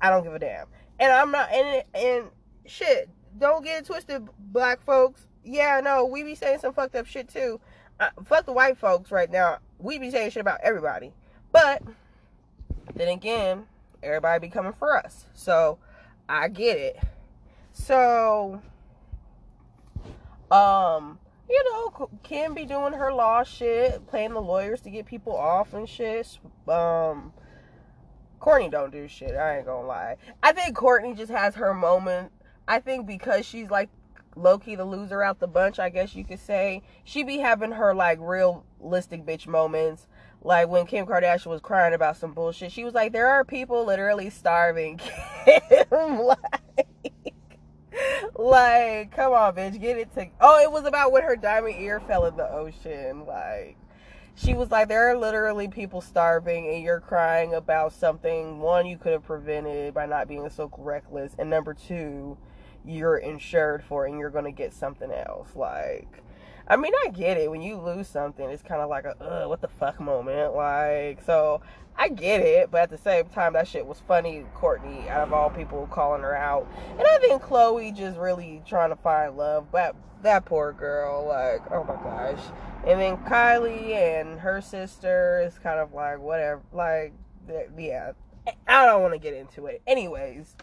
I 0.01 0.11
don't 0.11 0.25
give 0.25 0.35
a 0.35 0.41
damn. 0.41 0.67
And 0.99 1.13
I'm 1.13 1.31
not 1.31 1.53
and 1.53 1.85
and 1.95 2.25
shit. 2.67 3.09
Don't 3.39 3.65
get 3.65 3.81
it 3.81 3.87
twisted, 3.87 4.29
black 4.39 4.83
folks. 4.85 5.27
Yeah, 5.45 5.81
no, 5.83 6.05
we 6.05 6.23
be 6.23 6.35
saying 6.35 6.61
some 6.61 6.73
fucked 6.73 6.95
up 6.95 7.07
shit 7.07 7.29
too. 7.29 7.61
Uh, 7.99 8.11
fuck 8.25 8.47
the 8.47 8.53
white 8.53 8.79
folks 8.79 9.11
right 9.11 9.31
now. 9.31 9.59
We 9.79 9.99
be 9.99 10.11
saying 10.11 10.31
shit 10.31 10.41
about 10.41 10.61
everybody. 10.63 11.13
But 11.51 11.83
then 12.95 13.09
again, 13.09 13.67
everybody 14.03 14.41
be 14.41 14.51
coming 14.51 14.73
for 14.73 14.97
us. 14.97 15.27
So 15.35 15.79
I 16.29 16.49
get 16.49 16.79
it. 16.79 16.99
So 17.73 18.61
um 20.51 21.19
you 21.49 21.63
know, 21.71 22.09
Kim 22.23 22.55
be 22.55 22.65
doing 22.65 22.95
her 22.95 23.13
law 23.13 23.43
shit, 23.43 24.07
playing 24.07 24.33
the 24.33 24.41
lawyers 24.41 24.81
to 24.83 24.91
get 24.91 25.07
people 25.07 25.37
off 25.37 25.75
and 25.75 25.89
shit. 25.89 26.39
Um 26.69 27.33
Kourtney 28.41 28.71
don't 28.71 28.91
do 28.91 29.07
shit. 29.07 29.37
I 29.37 29.59
ain't 29.59 29.67
gonna 29.67 29.87
lie. 29.87 30.17
I 30.43 30.53
think 30.53 30.77
Kourtney 30.77 31.17
just 31.17 31.31
has 31.31 31.55
her 31.55 31.73
moment. 31.75 32.33
I 32.73 32.81
think 32.81 33.07
because 33.07 33.45
she's 33.45 33.71
like 33.71 33.91
Loki 34.35 34.75
the 34.75 34.85
loser 34.85 35.23
out 35.23 35.41
the 35.41 35.47
bunch, 35.47 35.79
I 35.79 35.91
guess 35.91 36.15
you 36.15 36.25
could 36.25 36.41
say. 36.41 36.83
She 37.05 37.23
be 37.23 37.39
having 37.39 37.73
her 37.73 37.95
like 37.95 38.19
realistic 38.21 39.27
bitch 39.27 39.47
moments 39.47 40.07
like 40.45 40.69
when 40.69 40.87
Kim 40.87 41.07
Kardashian 41.07 41.47
was 41.47 41.61
crying 41.61 41.95
about 41.95 42.17
some 42.17 42.33
bullshit, 42.33 42.73
she 42.73 42.85
was 42.85 42.95
like, 42.95 43.13
"There 43.13 43.29
are 43.29 43.45
people 43.45 43.85
literally 43.85 44.31
starving." 44.31 45.01
Kim, 45.45 46.19
like, 46.19 47.35
like, 48.35 49.15
come 49.15 49.33
on, 49.33 49.55
bitch, 49.55 49.81
get 49.81 49.99
it 49.99 50.13
to. 50.15 50.27
Oh, 50.41 50.61
it 50.61 50.71
was 50.71 50.85
about 50.85 51.13
when 51.13 51.23
her 51.23 51.37
diamond 51.37 51.77
ear 51.79 52.01
fell 52.01 52.27
in 52.27 52.37
the 52.37 52.51
ocean. 52.51 53.25
Like, 53.25 53.77
she 54.35 54.55
was 54.55 54.71
like, 54.71 54.89
"There 54.89 55.11
are 55.11 55.17
literally 55.17 55.69
people 55.69 56.01
starving, 56.01 56.69
and 56.69 56.83
you're 56.83 57.01
crying 57.01 57.55
about 57.55 57.93
something. 57.93 58.59
One, 58.59 58.87
you 58.87 58.99
could 58.99 59.13
have 59.13 59.25
prevented 59.25 59.95
by 59.95 60.07
not 60.07 60.27
being 60.27 60.51
so 60.51 60.71
reckless, 60.77 61.37
and 61.39 61.51
number 61.51 61.73
two, 61.73 62.37
you're 62.85 63.19
insured 63.19 63.85
for, 63.85 64.07
and 64.07 64.19
you're 64.19 64.31
gonna 64.31 64.53
get 64.53 64.73
something 64.73 65.11
else." 65.11 65.55
Like 65.55 66.23
I 66.69 66.77
mean, 66.77 66.93
I 67.05 67.09
get 67.09 67.39
it. 67.39 67.51
When 67.51 67.63
you 67.63 67.77
lose 67.77 68.09
something, 68.09 68.49
it's 68.49 68.63
kind 68.63 68.81
of 68.81 68.89
like 68.89 69.05
a, 69.05 69.47
what 69.49 69.61
the 69.61 69.69
fuck 69.69 70.01
moment. 70.01 70.55
Like, 70.55 71.21
so 71.25 71.61
I 71.97 72.09
get 72.09 72.41
it. 72.41 72.71
But 72.71 72.83
at 72.83 72.91
the 72.91 72.99
same 72.99 73.27
time, 73.27 73.55
that 73.55 73.67
shit 73.69 73.85
was 73.85 74.01
funny. 74.07 74.45
Kourtney, 74.57 75.09
out 75.09 75.27
of 75.27 75.33
all 75.33 75.51
people, 75.51 75.89
calling 75.91 76.23
her 76.23 76.37
out. 76.37 76.69
And 76.99 77.03
I 77.07 77.19
think 77.19 77.43
Khloe 77.43 77.95
just 77.95 78.17
really 78.17 78.63
trying 78.67 78.91
to 78.91 78.97
find 78.97 79.37
love. 79.37 79.71
But 79.73 79.97
that 80.23 80.45
poor 80.45 80.73
girl, 80.73 81.27
like, 81.27 81.61
oh 81.73 81.85
my 81.85 81.95
gosh. 81.95 82.41
And 82.87 83.01
then 83.01 83.17
Kylie 83.19 83.95
and 83.95 84.41
her 84.41 84.61
sister 84.61 85.43
is 85.45 85.59
kind 85.59 85.81
of 85.81 85.93
like, 85.93 86.21
whatever. 86.21 86.63
Like, 86.73 87.13
yeah. 87.77 88.13
I 88.67 88.87
don't 88.87 89.03
want 89.03 89.15
to 89.15 89.19
get 89.19 89.35
into 89.35 89.67
it. 89.67 89.83
Anyways. 89.87 90.57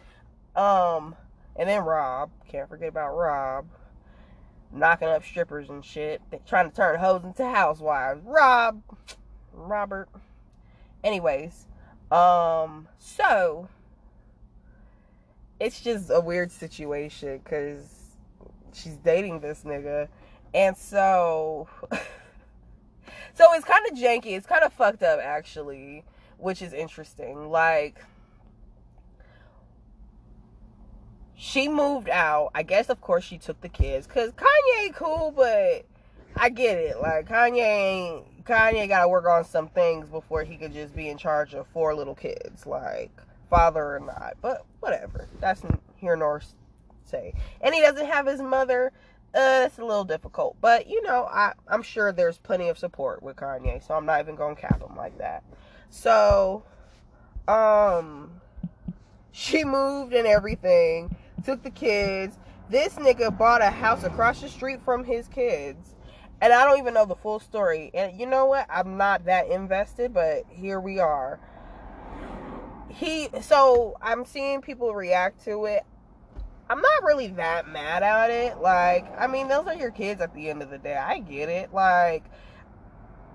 Um, 0.56 1.16
and 1.60 1.70
then 1.70 1.84
Rob. 1.84 2.32
Can't 2.48 2.68
forget 2.68 2.90
about 2.90 3.16
Rob 3.16 3.68
knocking 4.72 5.08
up 5.08 5.24
strippers 5.24 5.70
and 5.70 5.84
shit, 5.84 6.22
trying 6.48 6.70
to 6.70 6.76
turn 6.76 7.00
hoes 7.00 7.24
into 7.24 7.44
housewives. 7.46 8.22
Rob, 8.26 8.82
Robert. 9.54 10.10
Anyways, 11.04 11.68
um, 12.12 12.88
so 12.98 13.68
it's 15.60 15.82
just 15.82 16.10
a 16.10 16.20
weird 16.20 16.52
situation 16.52 17.40
because 17.44 17.86
she's 18.74 18.98
dating 18.98 19.40
this 19.40 19.64
nigga, 19.64 20.08
and 20.54 20.78
so, 20.78 21.68
so 23.34 23.54
it's 23.54 23.66
kind 23.66 23.86
of 23.92 23.98
janky. 23.98 24.38
It's 24.38 24.48
kind 24.48 24.64
of 24.64 24.74
fucked 24.74 25.04
up 25.04 25.20
actually, 25.20 26.04
which 26.38 26.62
is 26.62 26.74
interesting. 26.74 27.50
Like 27.50 28.04
she 31.40 31.70
moved 31.70 32.10
out. 32.10 32.52
I 32.54 32.64
guess, 32.64 32.90
of 32.90 33.00
course, 33.00 33.24
she 33.24 33.38
took 33.38 33.62
the 33.62 33.70
kids. 33.70 34.06
Cause 34.06 34.32
Kanye 34.32 34.94
cool, 34.94 35.32
but 35.34 35.86
I 36.36 36.50
get 36.50 36.78
it. 36.78 37.00
Like 37.00 37.30
Kanye 37.30 38.24
Kanye 38.44 38.90
got 38.90 39.04
to 39.04 39.08
work 39.08 39.26
on 39.26 39.46
some 39.46 39.70
things 39.70 40.10
before 40.10 40.44
he 40.44 40.58
could 40.58 40.74
just 40.74 40.94
be 40.94 41.08
in 41.08 41.18
charge 41.18 41.54
of 41.54 41.66
four 41.68 41.96
little 41.96 42.14
kids, 42.14 42.66
like 42.66 43.10
father 43.50 43.96
or 43.96 44.02
not. 44.02 44.34
But 44.42 44.66
whatever. 44.82 45.30
That's 45.40 45.62
here 45.96 46.18
nor 46.18 46.42
say. 47.06 47.34
And 47.62 47.74
he 47.74 47.80
doesn't 47.80 48.08
have 48.08 48.28
his 48.28 48.42
mother. 48.42 48.92
Uh, 49.34 49.64
it's 49.66 49.78
a 49.78 49.86
little 49.86 50.04
difficult, 50.04 50.58
but 50.60 50.90
you 50.90 51.04
know, 51.04 51.26
I 51.32 51.54
I'm 51.68 51.84
sure 51.84 52.12
there's 52.12 52.40
plenty 52.40 52.68
of 52.68 52.80
support 52.80 53.22
with 53.22 53.36
Kanye, 53.36 53.86
so 53.86 53.94
I'm 53.94 54.06
not 54.06 54.20
even 54.22 54.36
gonna 54.36 54.56
cap 54.56 54.82
him 54.82 54.98
like 54.98 55.20
that. 55.20 55.44
So, 55.92 56.64
um, 57.48 58.42
she 59.32 59.64
moved 59.64 60.14
and 60.14 60.26
everything 60.26 61.16
took 61.40 61.64
the 61.64 61.70
kids. 61.70 62.38
This 62.70 62.94
nigga 62.96 63.36
bought 63.36 63.62
a 63.62 63.70
house 63.70 64.04
across 64.04 64.42
the 64.42 64.50
street 64.50 64.82
from 64.84 65.04
his 65.04 65.28
kids. 65.28 65.96
And 66.42 66.54
I 66.54 66.66
don't 66.66 66.80
even 66.80 66.94
know 66.94 67.06
the 67.06 67.16
full 67.16 67.40
story. 67.40 67.92
And 67.94 68.20
you 68.20 68.26
know 68.26 68.46
what? 68.46 68.66
I'm 68.70 68.98
not 68.98 69.26
that 69.26 69.48
invested, 69.48 70.14
but 70.14 70.46
here 70.50 70.80
we 70.80 71.00
are. 71.00 71.40
He 72.88 73.30
so 73.42 73.96
I'm 74.02 74.26
seeing 74.26 74.62
people 74.62 74.94
react 74.94 75.44
to 75.46 75.66
it. 75.66 75.84
I'm 76.70 76.82
not 76.82 77.04
really 77.04 77.28
that 77.30 77.68
mad 77.68 78.04
at 78.04 78.30
it. 78.30 78.60
Like, 78.60 79.06
I 79.20 79.28
mean, 79.28 79.48
those 79.48 79.66
are 79.68 79.76
your 79.76 79.92
kids 79.92 80.22
at 80.22 80.34
the 80.36 80.50
end 80.50 80.62
of 80.62 80.70
the 80.70 80.78
day. 80.78 80.96
I 80.96 81.20
get 81.20 81.50
it. 81.50 81.74
Like, 81.74 82.26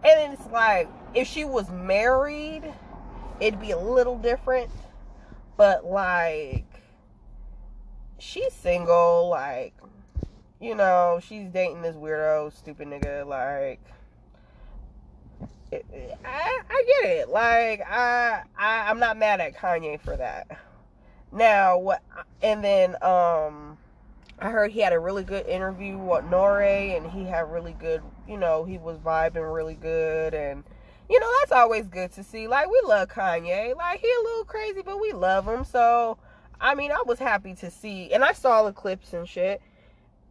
and 0.04 0.32
it's 0.32 0.46
like 0.50 0.88
if 1.14 1.26
she 1.26 1.44
was 1.44 1.70
married, 1.70 2.62
it'd 3.40 3.60
be 3.60 3.72
a 3.72 3.78
little 3.78 4.18
different. 4.18 4.70
But 5.56 5.84
like 5.84 6.66
she's 8.24 8.52
single, 8.52 9.28
like, 9.28 9.74
you 10.60 10.74
know, 10.74 11.20
she's 11.22 11.48
dating 11.48 11.82
this 11.82 11.96
weirdo, 11.96 12.52
stupid 12.52 12.88
nigga, 12.88 13.26
like. 13.26 13.80
I, 16.24 16.60
I 16.70 16.84
get 17.02 17.10
it. 17.10 17.28
Like 17.30 17.80
I, 17.80 18.42
I 18.56 18.88
I'm 18.88 19.00
not 19.00 19.16
mad 19.16 19.40
at 19.40 19.56
Kanye 19.56 20.00
for 20.00 20.16
that. 20.16 20.46
Now 21.32 21.78
what? 21.78 22.00
And 22.42 22.62
then 22.62 22.90
um, 23.02 23.76
I 24.38 24.50
heard 24.50 24.70
he 24.70 24.78
had 24.80 24.92
a 24.92 25.00
really 25.00 25.24
good 25.24 25.46
interview 25.46 25.98
with 25.98 26.26
Nore, 26.26 26.62
and 26.62 27.10
he 27.10 27.24
had 27.24 27.50
really 27.50 27.72
good. 27.72 28.02
You 28.28 28.36
know, 28.36 28.62
he 28.62 28.78
was 28.78 28.98
vibing 28.98 29.52
really 29.52 29.74
good, 29.74 30.32
and 30.32 30.62
you 31.10 31.18
know 31.18 31.30
that's 31.40 31.50
always 31.50 31.86
good 31.86 32.12
to 32.12 32.22
see. 32.22 32.46
Like 32.46 32.70
we 32.70 32.80
love 32.86 33.08
Kanye. 33.08 33.74
Like 33.74 33.98
he 33.98 34.06
a 34.06 34.22
little 34.22 34.44
crazy, 34.44 34.82
but 34.84 35.00
we 35.00 35.10
love 35.10 35.48
him. 35.48 35.64
So 35.64 36.18
I 36.60 36.74
mean, 36.74 36.92
I 36.92 37.02
was 37.06 37.18
happy 37.18 37.54
to 37.56 37.70
see, 37.70 38.12
and 38.12 38.24
I 38.24 38.32
saw 38.32 38.62
the 38.62 38.72
clips 38.72 39.12
and 39.12 39.28
shit. 39.28 39.60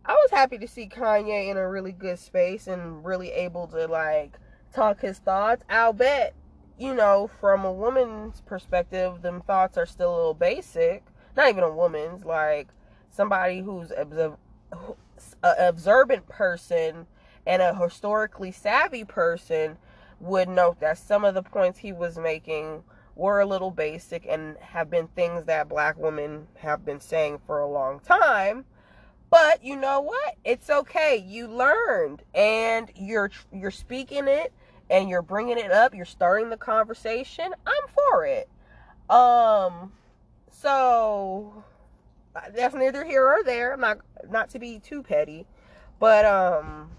I 0.06 0.14
was 0.14 0.32
happy 0.32 0.58
to 0.58 0.68
see 0.68 0.88
Kanye 0.88 1.50
in 1.50 1.58
a 1.58 1.70
really 1.70 1.94
good 1.94 2.20
space 2.20 2.68
and 2.68 3.06
really 3.06 3.32
able 3.32 3.68
to 3.68 3.88
like 3.88 4.38
talk 4.74 5.02
his 5.02 5.20
thoughts. 5.20 5.64
I'll 5.70 5.94
bet, 5.94 6.34
you 6.78 6.94
know, 6.94 7.30
from 7.40 7.64
a 7.64 7.72
woman's 7.72 8.42
perspective, 8.42 9.22
them 9.22 9.42
thoughts 9.42 9.78
are 9.78 9.86
still 9.86 10.14
a 10.14 10.18
little 10.18 10.34
basic. 10.34 11.04
Not 11.38 11.50
even 11.50 11.64
a 11.64 11.72
woman's, 11.72 12.26
like 12.26 12.68
somebody 13.10 13.62
who's 13.62 13.92
an 13.92 14.36
observant 15.42 16.28
person 16.28 17.08
and 17.46 17.62
a 17.62 17.76
historically 17.76 18.52
savvy 18.52 19.06
person 19.06 19.78
would 20.20 20.50
note 20.50 20.80
that 20.80 20.98
some 20.98 21.26
of 21.26 21.34
the 21.34 21.44
points 21.44 21.80
he 21.80 21.92
was 21.92 22.18
making 22.18 22.84
were 23.16 23.40
a 23.40 23.46
little 23.46 23.72
basic 23.72 24.26
and 24.28 24.58
have 24.58 24.90
been 24.90 25.08
things 25.10 25.46
that 25.46 25.70
black 25.70 25.98
women 25.98 26.48
have 26.56 26.86
been 26.86 27.00
saying 27.00 27.40
for 27.46 27.60
a 27.60 27.68
long 27.68 28.00
time 28.00 28.66
but 29.30 29.64
you 29.64 29.76
know 29.76 30.02
what 30.02 30.36
it's 30.44 30.70
okay 30.70 31.24
you 31.28 31.48
learned 31.48 32.24
and 32.34 32.92
you're 32.96 33.32
you're 33.52 33.72
speaking 33.72 34.28
it 34.28 34.52
and 34.90 35.10
you're 35.10 35.22
bringing 35.22 35.58
it 35.58 35.72
up 35.72 35.94
you're 35.94 36.06
starting 36.06 36.50
the 36.50 36.58
conversation 36.58 37.54
i'm 37.66 37.88
for 37.94 38.26
it 38.26 38.50
um 39.10 39.92
so 40.50 41.64
that's 42.56 42.74
neither 42.74 43.04
here 43.04 43.26
or 43.26 43.44
there. 43.44 43.74
I'm 43.74 43.82
not 43.82 44.00
not 44.30 44.50
to 44.52 44.60
be 44.60 44.80
too 44.80 45.04
petty, 45.04 45.46
but 46.00 46.26
um, 46.26 46.90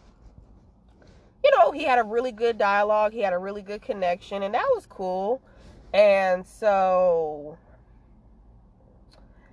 you 1.43 1.51
know, 1.59 1.73
he 1.73 1.85
had 1.85 1.99
a 1.99 2.05
really 2.05 2.33
good 2.33 2.59
dialogue. 2.59 3.13
He 3.13 3.21
had 3.21 3.33
a 3.33 3.39
really 3.39 3.63
good 3.63 3.83
connection, 3.83 4.43
and 4.43 4.55
that 4.55 4.69
was 4.75 4.87
cool. 4.87 5.41
And 5.95 6.45
so, 6.45 7.57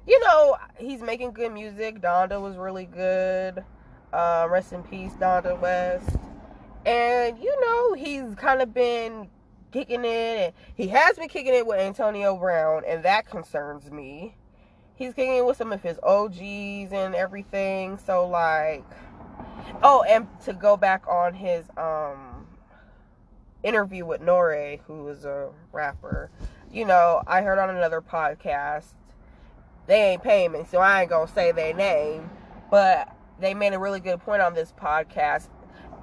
you 0.08 0.20
know, 0.22 0.58
he's 0.80 1.02
making 1.04 1.34
good 1.34 1.54
music. 1.54 2.02
Donda 2.02 2.42
was 2.42 2.58
really 2.58 2.86
good. 2.86 3.64
Uh, 4.12 4.48
rest 4.50 4.74
in 4.74 4.82
peace, 4.82 5.14
Donda 5.14 5.58
West. 5.62 6.18
And 6.84 7.38
you 7.38 7.62
know, 7.62 7.94
he's 7.94 8.34
kind 8.34 8.60
of 8.64 8.74
been 8.74 9.30
kicking 9.72 10.04
it, 10.04 10.08
and 10.08 10.54
he 10.76 10.88
has 10.88 11.16
been 11.16 11.30
kicking 11.30 11.54
it 11.54 11.68
with 11.68 11.80
Antonio 11.80 12.36
Brown, 12.36 12.82
and 12.88 13.04
that 13.04 13.30
concerns 13.30 13.92
me. 13.92 14.36
He's 14.96 15.14
kicking 15.14 15.38
it 15.38 15.46
with 15.46 15.58
some 15.58 15.72
of 15.72 15.84
his 15.84 16.00
OGs 16.02 16.92
and 16.92 17.14
everything. 17.14 18.00
So 18.00 18.28
like, 18.28 18.84
oh, 19.84 20.04
and 20.10 20.28
to 20.46 20.54
go 20.54 20.76
back 20.76 21.08
on 21.08 21.36
his 21.36 21.68
um 21.78 22.31
interview 23.64 24.06
with 24.06 24.22
Nore, 24.22 24.78
who 24.88 25.08
is 25.10 25.26
a 25.26 25.50
rapper. 25.72 26.30
You 26.72 26.86
know, 26.86 27.22
I 27.28 27.42
heard 27.42 27.60
on 27.60 27.70
another 27.70 28.02
podcast. 28.02 28.94
They 29.88 30.12
ain't 30.12 30.24
paying 30.24 30.52
me, 30.52 30.66
so 30.70 30.80
I 30.80 31.02
ain't 31.02 31.10
gonna 31.10 31.32
say 31.32 31.52
their 31.52 31.74
name, 31.74 32.30
but 32.70 33.14
they 33.40 33.54
made 33.54 33.74
a 33.74 33.80
really 33.80 34.00
good 34.00 34.20
point 34.22 34.42
on 34.42 34.54
this 34.54 34.74
podcast, 34.80 35.50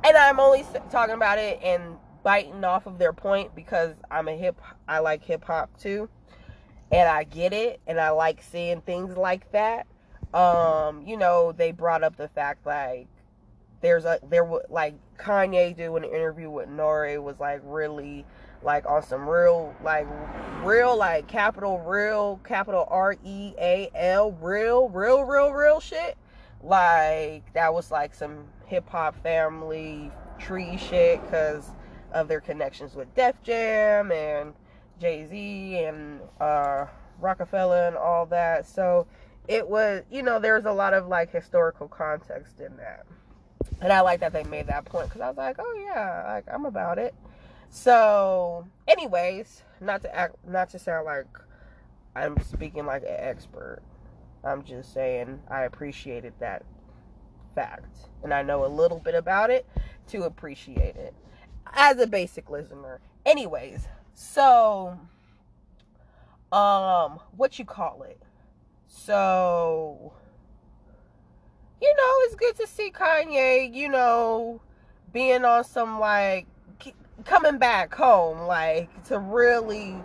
and 0.05 0.17
I'm 0.17 0.41
only 0.41 0.65
talking 0.91 1.15
about 1.15 1.39
it 1.39 1.61
and 1.63 1.97
biting 2.23 2.65
off 2.65 2.87
of 2.87 2.99
their 2.99 3.13
point 3.13 3.55
because 3.55 3.95
I'm 4.11 4.29
a 4.29 4.37
hip 4.37 4.61
I 4.87 4.99
like 4.99 5.25
hip 5.25 5.45
hop 5.45 5.77
too. 5.79 6.09
And 6.91 7.09
I 7.09 7.25
get 7.25 7.53
it 7.53 7.81
and 7.87 8.01
I 8.01 8.11
like 8.11 8.43
seeing 8.43 8.81
things 8.81 9.17
like 9.17 9.51
that. 9.53 9.87
Um, 10.33 11.07
you 11.07 11.17
know, 11.17 11.53
they 11.53 11.73
brought 11.73 12.03
up 12.03 12.17
the 12.17 12.29
fact 12.29 12.67
like 12.67 13.09
there's 13.81 14.05
a 14.05 14.19
there 14.29 14.45
was 14.45 14.63
like 14.69 14.95
Kanye 15.19 15.77
doing 15.77 16.05
an 16.05 16.11
interview 16.11 16.51
with 16.51 16.69
Nore 16.69 17.21
was 17.21 17.39
like 17.39 17.61
really 17.65 18.25
like 18.63 18.87
on 18.87 19.03
some 19.03 19.29
real 19.29 19.75
like 19.83 20.07
real 20.63 20.97
like 20.97 21.29
capital 21.29 21.79
real 21.81 22.41
capital 22.45 22.87
R 22.91 23.15
E 23.25 23.55
A 23.59 23.91
L 23.95 24.33
real 24.33 24.89
real 24.89 25.23
real 25.23 25.51
real 25.53 25.81
shit. 25.81 26.17
Like 26.63 27.53
that 27.53 27.73
was 27.73 27.91
like 27.91 28.15
some 28.15 28.45
hip 28.67 28.89
hop 28.89 29.21
family 29.23 30.11
tree 30.39 30.77
shit 30.77 31.21
cuz 31.31 31.71
of 32.13 32.29
their 32.29 32.41
connections 32.41 32.95
with 32.95 33.15
Def 33.15 33.41
Jam 33.43 34.11
and 34.11 34.55
Jay 35.01 35.25
Z 35.27 35.85
and 35.85 36.21
uh, 36.41 36.87
Roc-A-Fella 37.21 37.89
and 37.89 37.97
all 37.97 38.27
that. 38.27 38.67
So 38.67 39.07
it 39.47 39.69
was, 39.69 40.03
you 40.11 40.23
know, 40.23 40.39
there's 40.39 40.65
a 40.65 40.73
lot 40.73 40.95
of 40.95 41.07
like 41.07 41.31
historical 41.31 41.89
context 41.89 42.61
in 42.61 42.77
that. 42.79 43.07
And 43.81 43.93
I 43.93 44.01
like 44.01 44.21
that 44.21 44.33
they 44.33 44.45
made 44.45 44.67
that 44.67 44.85
point 44.85 45.09
because 45.09 45.21
I 45.21 45.29
was 45.29 45.37
like, 45.37 45.57
oh 45.59 45.85
yeah, 45.85 46.25
like 46.27 46.45
I'm 46.53 46.67
about 46.67 46.99
it. 46.99 47.15
So, 47.71 48.67
anyways, 48.89 49.63
not 49.81 50.03
to 50.03 50.15
act, 50.15 50.37
not 50.47 50.71
to 50.71 50.79
sound 50.79 51.07
like 51.07 51.27
I'm 52.17 52.41
speaking 52.43 52.87
like 52.87 53.03
an 53.03 53.17
expert. 53.17 53.81
I'm 54.45 54.65
just 54.65 54.93
saying 54.95 55.41
I 55.49 55.63
appreciated 55.63 56.33
that 56.41 56.65
fact, 57.55 58.09
and 58.23 58.33
I 58.33 58.43
know 58.43 58.65
a 58.65 58.69
little 58.69 58.99
bit 58.99 59.15
about 59.15 59.51
it 59.51 59.67
to 60.09 60.25
appreciate 60.25 60.97
it 60.97 61.15
as 61.75 62.01
a 62.01 62.07
basic 62.07 62.51
listener. 62.51 63.01
Anyways, 63.27 63.87
so 64.15 64.99
um 66.51 67.21
what 67.37 67.59
you 67.59 67.65
call 67.65 68.03
it? 68.03 68.21
So 68.87 70.15
you 71.81 71.95
know, 71.97 72.15
it's 72.25 72.35
good 72.35 72.57
to 72.57 72.67
see 72.67 72.91
Kanye, 72.91 73.73
you 73.73 73.89
know, 73.89 74.61
being 75.13 75.45
on 75.45 75.65
some 75.65 76.01
like 76.01 76.47
coming 77.25 77.59
back 77.59 77.95
home, 77.95 78.47
like 78.47 79.05
to 79.05 79.19
really, 79.19 79.97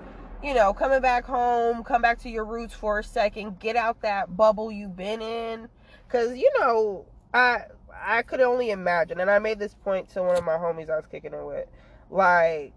you 0.44 0.54
know, 0.54 0.74
coming 0.74 1.02
back 1.02 1.26
home, 1.26 1.84
come 1.84 2.02
back 2.02 2.20
to 2.20 2.30
your 2.30 2.46
roots 2.46 2.74
for 2.74 3.00
a 3.00 3.04
second, 3.04 3.60
get 3.60 3.76
out 3.76 4.02
that 4.02 4.36
bubble 4.36 4.72
you've 4.72 4.96
been 4.96 5.22
in. 5.22 5.68
Cause, 6.10 6.36
you 6.36 6.52
know, 6.60 7.06
I 7.34 7.64
I 8.06 8.22
could 8.22 8.42
only 8.42 8.72
imagine, 8.72 9.20
and 9.20 9.32
I 9.32 9.40
made 9.40 9.60
this 9.60 9.74
point 9.74 10.10
to 10.10 10.22
one 10.22 10.36
of 10.36 10.44
my 10.44 10.58
homies 10.58 10.90
I 10.90 10.98
was 10.98 11.06
kicking 11.06 11.34
it 11.34 11.46
with. 11.46 11.68
Like, 12.10 12.74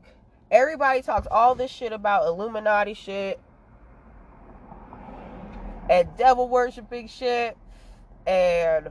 everybody 0.51 1.03
talks 1.03 1.27
all 1.31 1.55
this 1.55 1.71
shit 1.71 1.93
about 1.93 2.27
Illuminati 2.27 2.95
shit 2.95 3.41
and 5.91 6.09
devil 6.17 6.49
worshiping 6.49 7.09
shit 7.09 7.57
and 8.27 8.91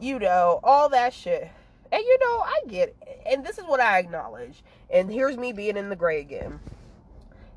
you 0.00 0.18
know, 0.18 0.60
all 0.62 0.88
that 0.90 1.12
shit. 1.12 1.50
And 1.90 2.02
you 2.02 2.18
know, 2.20 2.40
I 2.40 2.60
get 2.68 2.88
it. 2.88 3.22
And 3.26 3.44
this 3.44 3.58
is 3.58 3.64
what 3.64 3.80
I 3.80 3.98
acknowledge. 3.98 4.62
And 4.90 5.10
here's 5.10 5.36
me 5.36 5.52
being 5.52 5.76
in 5.76 5.88
the 5.88 5.96
gray 5.96 6.20
again. 6.20 6.60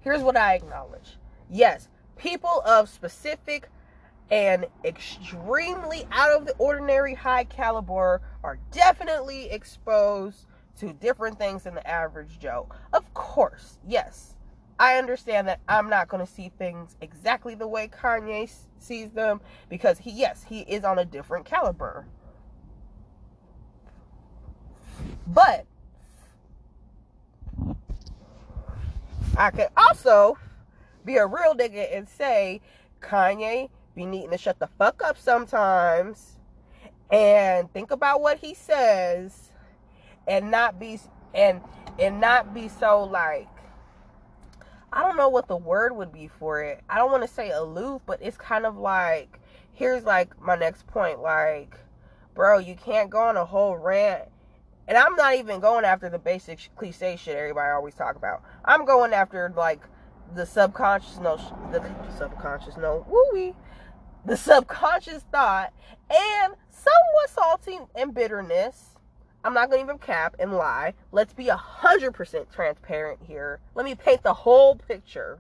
Here's 0.02 0.22
what 0.22 0.38
I 0.38 0.54
acknowledge. 0.54 1.18
Yes, 1.50 1.90
people 2.18 2.62
of 2.66 2.90
specific 2.90 3.70
and 4.32 4.68
extremely 4.86 6.08
out 6.12 6.32
of 6.32 6.46
the 6.46 6.54
ordinary 6.54 7.16
high 7.16 7.44
caliber 7.46 8.22
are 8.44 8.60
definitely 8.72 9.50
exposed 9.50 10.46
to 10.80 10.94
different 10.94 11.38
things 11.38 11.64
than 11.64 11.76
the 11.76 11.88
average 11.88 12.40
Joe. 12.40 12.70
Of 12.94 13.12
course, 13.14 13.80
yes. 13.86 14.36
I 14.80 14.98
understand 14.98 15.50
that 15.50 15.60
I'm 15.68 15.90
not 15.90 16.08
going 16.08 16.26
to 16.26 16.32
see 16.32 16.52
things 16.58 16.96
exactly 17.02 17.54
the 17.54 17.68
way 17.68 17.90
Kanye 17.90 18.50
sees 18.78 19.10
them 19.12 19.42
because 19.68 20.00
he 20.00 20.12
yes, 20.12 20.46
he 20.48 20.62
is 20.62 20.86
on 20.86 20.98
a 20.98 21.06
different 21.06 21.46
caliber. 21.46 22.06
But 25.28 25.66
I 29.36 29.52
could 29.52 29.68
also 29.76 30.38
be 31.04 31.18
a 31.18 31.28
real 31.28 31.54
nigga 31.56 31.96
and 31.96 32.08
say 32.08 32.62
Kanye 33.02 33.70
be 33.96 34.06
needing 34.06 34.32
to 34.32 34.38
shut 34.38 34.60
the 34.60 34.68
fuck 34.68 35.04
up 35.04 35.18
sometimes 35.18 36.38
and 37.12 37.72
think 37.74 37.92
about 37.92 38.22
what 38.22 38.38
he 38.38 38.54
says 38.54 39.52
and 40.26 40.50
not 40.50 40.80
be 40.80 41.00
and 41.34 41.62
and 42.00 42.22
not 42.22 42.54
be 42.54 42.70
so 42.70 43.04
like 43.04 43.48
I 44.92 45.02
don't 45.02 45.18
know 45.18 45.30
what 45.30 45.48
the 45.48 45.58
word 45.58 45.96
would 45.96 46.12
be 46.12 46.28
for 46.28 46.62
it. 46.64 46.82
I 46.90 46.98
don't 46.98 47.12
want 47.12 47.24
to 47.24 47.30
say 47.30 47.52
aloof, 47.52 48.02
but 48.06 48.22
it's 48.22 48.38
kind 48.38 48.66
of 48.66 48.78
like 48.78 49.40
here's 49.74 50.04
like 50.04 50.40
my 50.42 50.56
next 50.56 50.88
point 50.88 51.22
like 51.22 51.76
bro, 52.36 52.58
you 52.58 52.76
can't 52.76 53.10
go 53.10 53.20
on 53.20 53.38
a 53.38 53.46
whole 53.46 53.78
rant 53.78 54.30
and 54.88 54.98
I'm 54.98 55.16
not 55.16 55.36
even 55.36 55.60
going 55.60 55.86
after 55.86 56.10
the 56.10 56.20
basic 56.20 56.70
cliche 56.76 57.16
shit 57.16 57.36
everybody 57.36 57.70
always 57.72 57.94
talk 57.94 58.16
about. 58.16 58.42
I'm 58.66 58.86
going 58.86 59.14
after 59.14 59.52
like 59.56 59.82
the 60.36 60.46
subconscious 60.46 61.20
no 61.20 61.38
the 61.72 61.82
subconscious 62.18 62.78
no 62.78 63.06
woo 63.08 63.56
the 64.26 64.38
subconscious 64.38 65.24
thought 65.32 65.74
and 66.10 66.54
somewhat 66.70 67.30
salty 67.30 67.80
and 67.96 68.14
bitterness. 68.14 68.96
I'm 69.44 69.54
not 69.54 69.70
gonna 69.70 69.82
even 69.82 69.98
cap 69.98 70.36
and 70.40 70.54
lie. 70.54 70.94
Let's 71.12 71.34
be 71.34 71.48
a 71.48 71.56
hundred 71.56 72.14
percent 72.14 72.52
transparent 72.52 73.20
here. 73.26 73.60
Let 73.76 73.86
me 73.86 73.96
paint 73.96 74.24
the 74.24 74.34
whole 74.34 74.76
picture. 74.76 75.40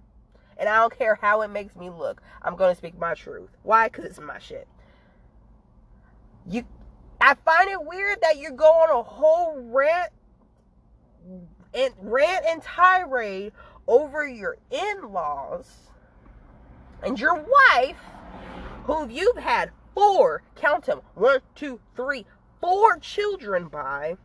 And 0.57 0.67
I 0.67 0.77
don't 0.81 0.97
care 0.97 1.15
how 1.15 1.41
it 1.41 1.49
makes 1.49 1.75
me 1.75 1.89
look. 1.89 2.21
I'm 2.41 2.55
gonna 2.55 2.75
speak 2.75 2.97
my 2.97 3.13
truth. 3.13 3.49
Why? 3.63 3.87
Because 3.87 4.05
it's 4.05 4.19
my 4.19 4.39
shit. 4.39 4.67
You 6.47 6.65
I 7.21 7.35
find 7.45 7.69
it 7.69 7.83
weird 7.85 8.19
that 8.21 8.37
you 8.37 8.51
go 8.51 8.65
on 8.65 8.89
a 8.89 9.03
whole 9.03 9.61
rant 9.61 10.11
and 11.73 11.93
rant 11.99 12.45
and 12.47 12.63
tirade 12.63 13.51
over 13.87 14.25
your 14.25 14.57
in-laws 14.71 15.89
and 17.03 17.19
your 17.19 17.35
wife 17.35 17.97
who 18.85 19.07
you've 19.09 19.37
had 19.37 19.71
four, 19.93 20.41
count 20.55 20.85
them, 20.85 21.01
one, 21.15 21.39
two, 21.55 21.79
three, 21.95 22.25
four 22.59 22.97
children 22.97 23.67
by. 23.67 24.17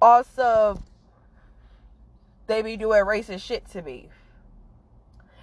Also, 0.00 0.82
they 2.46 2.62
be 2.62 2.76
doing 2.76 3.04
racist 3.04 3.42
shit 3.42 3.68
to 3.70 3.82
me. 3.82 4.08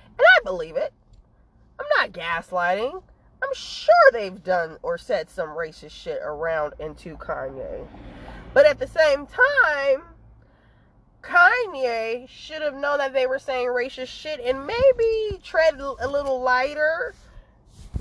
And 0.08 0.20
I 0.20 0.44
believe 0.44 0.76
it. 0.76 0.94
I'm 1.80 1.88
not 1.98 2.12
gaslighting. 2.12 3.02
I'm 3.42 3.54
sure 3.54 3.96
they've 4.14 4.44
done 4.44 4.78
or 4.84 4.98
said 4.98 5.30
some 5.30 5.50
racist 5.50 5.92
shit 5.92 6.20
around 6.22 6.74
into 6.80 7.18
Kanye. 7.18 7.88
But 8.54 8.66
at 8.66 8.78
the 8.78 8.88
same 8.88 9.26
time, 9.26 10.04
Kanye 11.24 12.28
should 12.30 12.62
have 12.62 12.76
known 12.76 13.00
that 13.00 13.14
they 13.14 13.26
were 13.26 13.40
saying 13.40 13.68
racist 13.68 14.08
shit 14.08 14.40
and 14.40 14.68
maybe 14.68 15.40
tread 15.42 15.80
a 15.80 16.08
little 16.08 16.42
lighter 16.42 17.16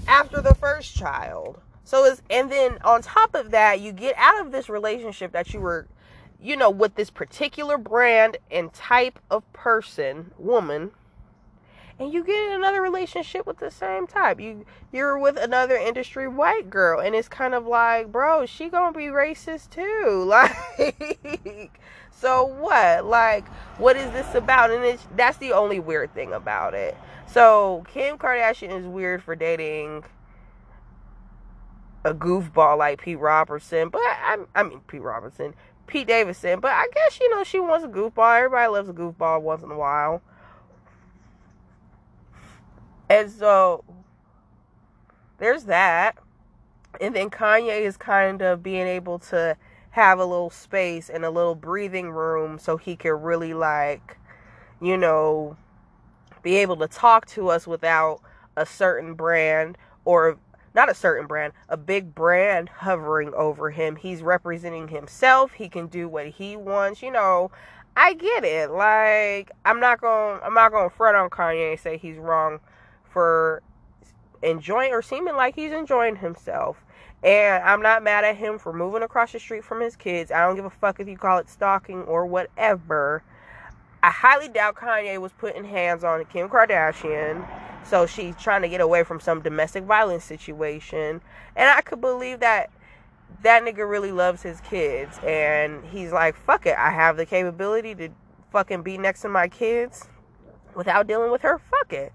after 0.06 0.40
the 0.40 0.54
first 0.54 0.94
child. 0.94 1.60
So 1.84 2.04
it's 2.04 2.22
and 2.30 2.50
then 2.50 2.78
on 2.84 3.02
top 3.02 3.34
of 3.34 3.50
that, 3.50 3.80
you 3.80 3.92
get 3.92 4.14
out 4.16 4.40
of 4.40 4.52
this 4.52 4.68
relationship 4.68 5.32
that 5.32 5.52
you 5.52 5.60
were, 5.60 5.88
you 6.40 6.56
know, 6.56 6.70
with 6.70 6.94
this 6.94 7.10
particular 7.10 7.78
brand 7.78 8.36
and 8.50 8.72
type 8.72 9.18
of 9.30 9.50
person, 9.52 10.32
woman, 10.38 10.92
and 12.00 12.14
you 12.14 12.24
get 12.24 12.46
in 12.46 12.52
another 12.52 12.80
relationship 12.80 13.46
with 13.46 13.58
the 13.58 13.70
same 13.70 14.06
type. 14.06 14.40
You 14.40 14.64
you're 14.90 15.18
with 15.18 15.36
another 15.36 15.76
industry 15.76 16.26
white 16.26 16.70
girl 16.70 16.98
and 16.98 17.14
it's 17.14 17.28
kind 17.28 17.54
of 17.54 17.66
like, 17.66 18.10
bro, 18.10 18.46
she 18.46 18.70
to 18.70 18.92
be 18.96 19.06
racist 19.06 19.70
too. 19.70 20.24
Like 20.80 21.80
so 22.10 22.44
what? 22.44 23.04
Like 23.04 23.46
what 23.78 23.96
is 23.96 24.10
this 24.12 24.34
about? 24.34 24.70
And 24.70 24.82
it's 24.82 25.06
that's 25.14 25.36
the 25.36 25.52
only 25.52 25.78
weird 25.78 26.14
thing 26.14 26.32
about 26.32 26.72
it. 26.72 26.96
So 27.32 27.84
Kim 27.92 28.18
Kardashian 28.18 28.76
is 28.76 28.86
weird 28.86 29.22
for 29.22 29.36
dating 29.36 30.02
a 32.04 32.12
goofball 32.12 32.76
like 32.76 33.02
Pete 33.02 33.20
Robertson, 33.20 33.88
but 33.88 34.00
I, 34.00 34.38
I 34.54 34.64
mean 34.64 34.80
Pete 34.88 35.02
Robertson, 35.02 35.54
Pete 35.86 36.08
Davidson, 36.08 36.58
but 36.58 36.72
I 36.72 36.88
guess 36.92 37.20
you 37.20 37.30
know 37.30 37.44
she 37.44 37.60
wants 37.60 37.84
a 37.84 37.88
goofball. 37.88 38.36
Everybody 38.36 38.68
loves 38.68 38.88
a 38.88 38.92
goofball 38.92 39.42
once 39.42 39.62
in 39.62 39.70
a 39.70 39.78
while. 39.78 40.22
And 43.08 43.30
so 43.30 43.84
there's 45.38 45.64
that. 45.64 46.16
And 47.00 47.14
then 47.14 47.30
Kanye 47.30 47.80
is 47.82 47.96
kind 47.96 48.42
of 48.42 48.60
being 48.60 48.88
able 48.88 49.20
to 49.20 49.56
have 49.90 50.18
a 50.18 50.24
little 50.24 50.50
space 50.50 51.08
and 51.08 51.24
a 51.24 51.30
little 51.30 51.54
breathing 51.54 52.10
room 52.10 52.58
so 52.58 52.76
he 52.76 52.96
can 52.96 53.12
really 53.12 53.54
like, 53.54 54.16
you 54.80 54.96
know, 54.96 55.56
be 56.42 56.56
able 56.56 56.76
to 56.76 56.88
talk 56.88 57.26
to 57.26 57.48
us 57.48 57.66
without 57.66 58.20
a 58.56 58.66
certain 58.66 59.14
brand 59.14 59.76
or 60.04 60.38
not 60.74 60.88
a 60.88 60.94
certain 60.94 61.26
brand, 61.26 61.52
a 61.68 61.76
big 61.76 62.14
brand 62.14 62.68
hovering 62.68 63.34
over 63.34 63.70
him. 63.70 63.96
He's 63.96 64.22
representing 64.22 64.88
himself. 64.88 65.52
He 65.52 65.68
can 65.68 65.88
do 65.88 66.08
what 66.08 66.28
he 66.28 66.56
wants. 66.56 67.02
You 67.02 67.10
know, 67.10 67.50
I 67.96 68.14
get 68.14 68.44
it. 68.44 68.70
Like 68.70 69.50
I'm 69.64 69.80
not 69.80 70.00
going 70.00 70.38
to 70.38 70.46
I'm 70.46 70.54
not 70.54 70.70
going 70.70 70.88
to 70.88 70.94
fret 70.94 71.14
on 71.14 71.30
Kanye 71.30 71.72
and 71.72 71.80
say 71.80 71.98
he's 71.98 72.16
wrong 72.16 72.60
for 73.04 73.62
enjoying 74.42 74.92
or 74.92 75.02
seeming 75.02 75.36
like 75.36 75.54
he's 75.54 75.72
enjoying 75.72 76.16
himself. 76.16 76.76
And 77.22 77.62
I'm 77.62 77.82
not 77.82 78.02
mad 78.02 78.24
at 78.24 78.36
him 78.36 78.58
for 78.58 78.72
moving 78.72 79.02
across 79.02 79.32
the 79.32 79.38
street 79.38 79.64
from 79.64 79.80
his 79.80 79.94
kids. 79.96 80.30
I 80.30 80.46
don't 80.46 80.56
give 80.56 80.64
a 80.64 80.70
fuck 80.70 81.00
if 81.00 81.08
you 81.08 81.18
call 81.18 81.38
it 81.38 81.50
stalking 81.50 82.02
or 82.04 82.24
whatever. 82.24 83.22
I 84.02 84.10
highly 84.10 84.48
doubt 84.48 84.76
Kanye 84.76 85.20
was 85.20 85.32
putting 85.32 85.64
hands 85.64 86.04
on 86.04 86.24
Kim 86.26 86.48
Kardashian. 86.48 87.46
So 87.84 88.06
she's 88.06 88.36
trying 88.36 88.62
to 88.62 88.68
get 88.68 88.80
away 88.80 89.04
from 89.04 89.20
some 89.20 89.40
domestic 89.40 89.84
violence 89.84 90.24
situation. 90.24 91.20
And 91.56 91.70
I 91.70 91.80
could 91.80 92.00
believe 92.00 92.40
that 92.40 92.70
that 93.42 93.62
nigga 93.62 93.88
really 93.88 94.12
loves 94.12 94.42
his 94.42 94.60
kids. 94.60 95.18
And 95.24 95.84
he's 95.86 96.12
like, 96.12 96.36
fuck 96.36 96.66
it. 96.66 96.76
I 96.78 96.90
have 96.90 97.16
the 97.16 97.26
capability 97.26 97.94
to 97.96 98.10
fucking 98.52 98.82
be 98.82 98.98
next 98.98 99.22
to 99.22 99.28
my 99.28 99.48
kids 99.48 100.08
without 100.74 101.06
dealing 101.06 101.30
with 101.30 101.42
her. 101.42 101.58
Fuck 101.58 101.92
it. 101.92 102.12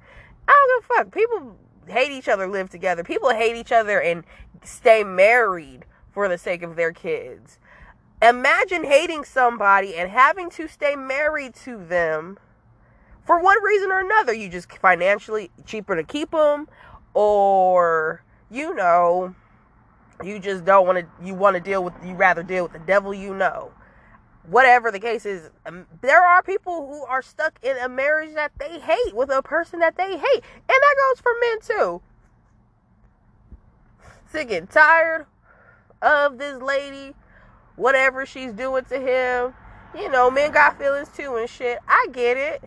I 0.48 0.52
don't 0.52 0.82
give 0.82 0.90
a 0.90 0.94
fuck. 0.94 1.14
People 1.14 1.58
hate 1.88 2.12
each 2.12 2.28
other, 2.28 2.48
live 2.48 2.70
together. 2.70 3.04
People 3.04 3.30
hate 3.32 3.56
each 3.56 3.72
other 3.72 4.00
and 4.02 4.24
stay 4.64 5.04
married 5.04 5.86
for 6.12 6.28
the 6.30 6.38
sake 6.38 6.64
of 6.64 6.76
their 6.76 6.92
kids. 6.92 7.60
Imagine 8.22 8.86
hating 8.86 9.24
somebody 9.24 9.96
and 9.96 10.10
having 10.10 10.50
to 10.52 10.68
stay 10.68 10.96
married 10.96 11.54
to 11.56 11.84
them 11.84 12.38
for 13.24 13.40
one 13.40 13.62
reason 13.64 13.92
or 13.92 14.00
another. 14.00 14.34
You 14.34 14.50
just 14.50 14.72
financially 14.78 15.52
cheaper 15.66 15.96
to 15.96 16.04
keep 16.04 16.32
them, 16.32 16.68
or 17.14 18.24
you 18.50 18.74
know, 18.74 19.36
you 20.24 20.40
just 20.40 20.66
don't 20.66 20.88
want 20.88 21.00
to. 21.00 21.26
You 21.26 21.34
want 21.34 21.56
to 21.56 21.60
deal 21.60 21.84
with. 21.84 21.94
You 22.04 22.16
rather 22.16 22.44
deal 22.44 22.64
with 22.64 22.74
the 22.74 22.80
devil 22.80 23.14
you 23.14 23.36
know 23.36 23.72
whatever 24.48 24.92
the 24.92 25.00
case 25.00 25.26
is, 25.26 25.50
um, 25.66 25.86
there 26.02 26.24
are 26.24 26.42
people 26.44 26.88
who 26.88 27.04
are 27.06 27.22
stuck 27.22 27.60
in 27.64 27.78
a 27.78 27.90
marriage 27.90 28.34
that 28.36 28.52
they 28.60 28.80
hate 28.80 29.16
with 29.16 29.30
a 29.30 29.42
person 29.42 29.80
that 29.80 29.98
they 29.98 30.18
hate. 30.18 30.44
And 30.44 30.68
that 30.68 30.96
goes 30.98 31.22
for 31.22 31.32
men 31.42 31.62
too. 31.62 32.02
Sick 34.28 34.52
and 34.52 34.70
tired 34.70 35.26
of 36.02 36.38
this 36.38 36.62
lady, 36.62 37.16
whatever 37.76 38.26
she's 38.26 38.54
doing 38.54 38.86
to 38.86 39.00
him. 39.00 39.54
You 39.98 40.10
know, 40.10 40.30
men 40.30 40.52
got 40.52 40.78
feelings 40.78 41.10
too 41.16 41.36
and 41.36 41.50
shit. 41.50 41.80
I 41.88 42.08
get 42.12 42.38
it. 42.38 42.64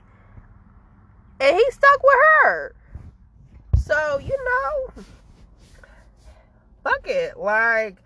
And 1.41 1.57
he 1.57 1.71
stuck 1.71 2.03
with 2.03 2.17
her. 2.43 2.75
So, 3.77 4.19
you 4.19 4.37
know, 4.45 5.03
fuck 6.83 7.07
it. 7.07 7.39
Like, 7.39 7.97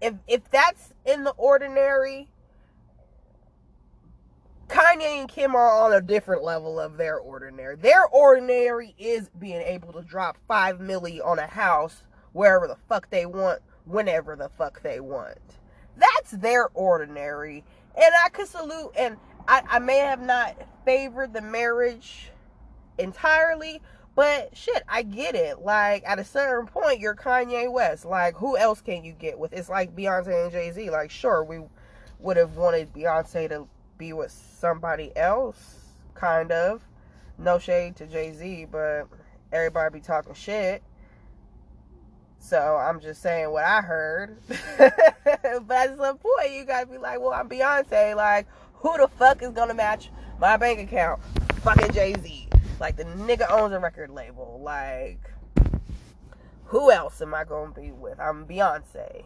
if 0.00 0.14
if 0.26 0.50
that's 0.50 0.92
in 1.04 1.24
the 1.24 1.30
ordinary, 1.32 2.28
Kanye 4.68 5.20
and 5.20 5.28
Kim 5.28 5.54
are 5.54 5.84
on 5.84 5.92
a 5.92 6.00
different 6.00 6.42
level 6.42 6.80
of 6.80 6.96
their 6.96 7.18
ordinary. 7.18 7.76
Their 7.76 8.06
ordinary 8.08 8.94
is 8.98 9.30
being 9.38 9.62
able 9.62 9.92
to 9.92 10.02
drop 10.02 10.36
five 10.48 10.78
milli 10.78 11.24
on 11.24 11.38
a 11.38 11.46
house 11.46 12.02
wherever 12.32 12.66
the 12.66 12.76
fuck 12.88 13.08
they 13.10 13.26
want, 13.26 13.60
whenever 13.84 14.36
the 14.36 14.48
fuck 14.48 14.82
they 14.82 15.00
want. 15.00 15.38
That's 15.96 16.32
their 16.32 16.68
ordinary. 16.74 17.64
And 17.96 18.14
I 18.24 18.28
could 18.28 18.48
salute, 18.48 18.92
and 18.96 19.16
I, 19.46 19.62
I 19.68 19.78
may 19.78 19.98
have 19.98 20.20
not 20.20 20.56
favored 20.84 21.32
the 21.32 21.40
marriage 21.40 22.30
entirely, 22.98 23.80
but 24.14 24.56
shit, 24.56 24.82
I 24.88 25.02
get 25.02 25.34
it. 25.34 25.60
Like 25.60 26.04
at 26.06 26.18
a 26.18 26.24
certain 26.24 26.66
point, 26.66 27.00
you're 27.00 27.14
Kanye 27.14 27.70
West. 27.70 28.04
Like 28.04 28.36
who 28.36 28.56
else 28.56 28.80
can 28.80 29.04
you 29.04 29.12
get 29.12 29.38
with? 29.38 29.52
It's 29.52 29.68
like 29.68 29.94
Beyonce 29.94 30.44
and 30.44 30.52
Jay 30.52 30.70
Z. 30.70 30.90
Like 30.90 31.10
sure, 31.10 31.44
we 31.44 31.60
would 32.20 32.36
have 32.36 32.56
wanted 32.56 32.92
Beyonce 32.92 33.48
to 33.48 33.66
be 33.98 34.12
with 34.12 34.30
somebody 34.30 35.16
else, 35.16 35.76
kind 36.14 36.52
of. 36.52 36.82
No 37.38 37.58
shade 37.58 37.96
to 37.96 38.06
Jay 38.06 38.32
Z, 38.32 38.66
but 38.70 39.08
everybody 39.52 39.98
be 39.98 40.00
talking 40.00 40.34
shit. 40.34 40.82
So 42.44 42.76
I'm 42.76 43.00
just 43.00 43.22
saying 43.22 43.50
what 43.50 43.64
I 43.64 43.80
heard. 43.80 44.36
but 44.78 44.92
at 45.00 45.96
some 45.96 46.18
point, 46.18 46.52
you 46.52 46.64
gotta 46.66 46.86
be 46.86 46.98
like, 46.98 47.18
well, 47.18 47.32
I'm 47.32 47.48
Beyonce. 47.48 48.14
Like, 48.14 48.46
who 48.74 48.94
the 48.98 49.08
fuck 49.08 49.42
is 49.42 49.48
gonna 49.50 49.72
match 49.72 50.10
my 50.38 50.58
bank 50.58 50.78
account? 50.78 51.22
Fucking 51.62 51.92
Jay 51.92 52.14
Z. 52.20 52.48
Like, 52.78 52.96
the 52.96 53.04
nigga 53.04 53.50
owns 53.50 53.72
a 53.72 53.78
record 53.78 54.10
label. 54.10 54.60
Like, 54.62 55.30
who 56.66 56.90
else 56.90 57.22
am 57.22 57.32
I 57.34 57.44
gonna 57.44 57.72
be 57.72 57.92
with? 57.92 58.20
I'm 58.20 58.44
Beyonce. 58.44 59.24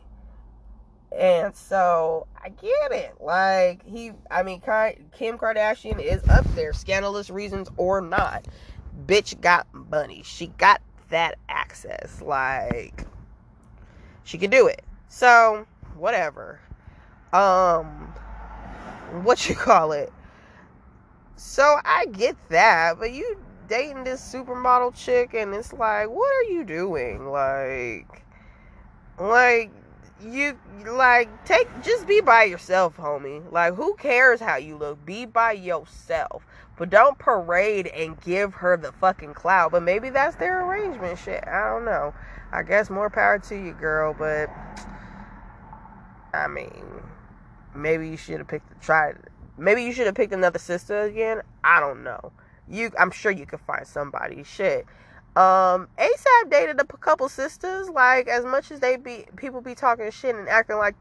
And 1.11 1.57
so 1.57 2.29
I 2.41 2.51
get 2.51 2.93
it. 2.93 3.17
Like 3.21 3.85
he, 3.85 4.13
I 4.31 4.45
mean, 4.45 4.61
Kim 4.61 5.39
Kardashian 5.39 6.01
is 6.01 6.23
up 6.29 6.45
there, 6.55 6.73
scandalous 6.73 7.31
reasons 7.31 7.69
or 7.77 8.01
not. 8.01 8.47
Bitch 9.07 9.41
got 9.41 9.67
money. 9.73 10.23
She 10.25 10.49
got 10.59 10.83
that 11.09 11.37
access. 11.49 12.21
Like 12.21 13.08
she 14.29 14.37
could 14.37 14.51
do 14.51 14.67
it. 14.67 14.85
So 15.09 15.67
whatever. 15.97 16.61
Um, 17.33 17.87
what 19.23 19.49
you 19.49 19.55
call 19.57 19.93
it? 19.93 20.12
So 21.37 21.79
I 21.83 22.05
get 22.07 22.37
that, 22.51 22.99
but 22.99 23.12
you 23.12 23.38
dating 23.69 24.05
this 24.05 24.21
supermodel 24.21 24.95
chick, 24.95 25.33
and 25.33 25.55
it's 25.55 25.73
like, 25.73 26.11
what 26.11 26.31
are 26.37 26.51
you 26.51 26.62
doing? 26.64 27.31
Like, 27.31 28.23
like 29.19 29.71
you 30.21 30.59
like 30.87 31.45
take 31.47 31.67
just 31.83 32.07
be 32.07 32.21
by 32.21 32.45
yourself, 32.45 32.99
homie. 32.99 33.51
Like 33.51 33.77
who 33.77 33.95
cares 33.95 34.41
how 34.41 34.57
you 34.57 34.77
look? 34.77 35.05
Be 35.07 35.25
by 35.25 35.53
yourself. 35.53 36.45
But 36.77 36.91
don't 36.91 37.19
parade 37.19 37.87
and 37.88 38.21
give 38.21 38.55
her 38.55 38.77
the 38.77 38.93
fucking 38.93 39.35
clout. 39.35 39.73
But 39.73 39.83
maybe 39.83 40.11
that's 40.11 40.37
their 40.37 40.64
arrangement 40.64 41.19
shit. 41.19 41.43
I 41.47 41.71
don't 41.71 41.85
know. 41.85 42.12
I 42.53 42.63
guess 42.63 42.91
more 42.91 43.11
power 43.11 43.39
to 43.39 43.55
you, 43.55 43.73
girl, 43.73 44.15
but 44.19 44.49
I 46.33 46.47
mean, 46.49 46.85
maybe 47.75 48.09
you 48.09 48.17
should 48.17 48.39
have 48.39 48.49
picked 48.49 48.81
tried 48.83 49.17
maybe 49.59 49.83
you 49.83 49.93
should 49.93 50.07
have 50.07 50.15
picked 50.15 50.33
another 50.33 50.59
sister 50.59 51.03
again. 51.03 51.43
I 51.65 51.81
don't 51.81 52.05
know. 52.05 52.33
You 52.69 52.91
I'm 52.99 53.11
sure 53.11 53.33
you 53.33 53.47
could 53.47 53.61
find 53.61 53.87
somebody. 53.87 54.45
Shit. 54.45 54.87
Um, 55.37 55.89
ASAP 55.99 56.51
dated 56.51 56.81
a 56.81 56.85
couple 56.85 57.29
sisters. 57.29 57.89
Like 57.89 58.29
as 58.29 58.45
much 58.45 58.71
as 58.71 58.81
they 58.81 58.97
be 58.97 59.27
people 59.37 59.61
be 59.61 59.75
talking 59.75 60.11
shit 60.11 60.35
and 60.35 60.49
acting 60.49 60.77
like 60.77 60.95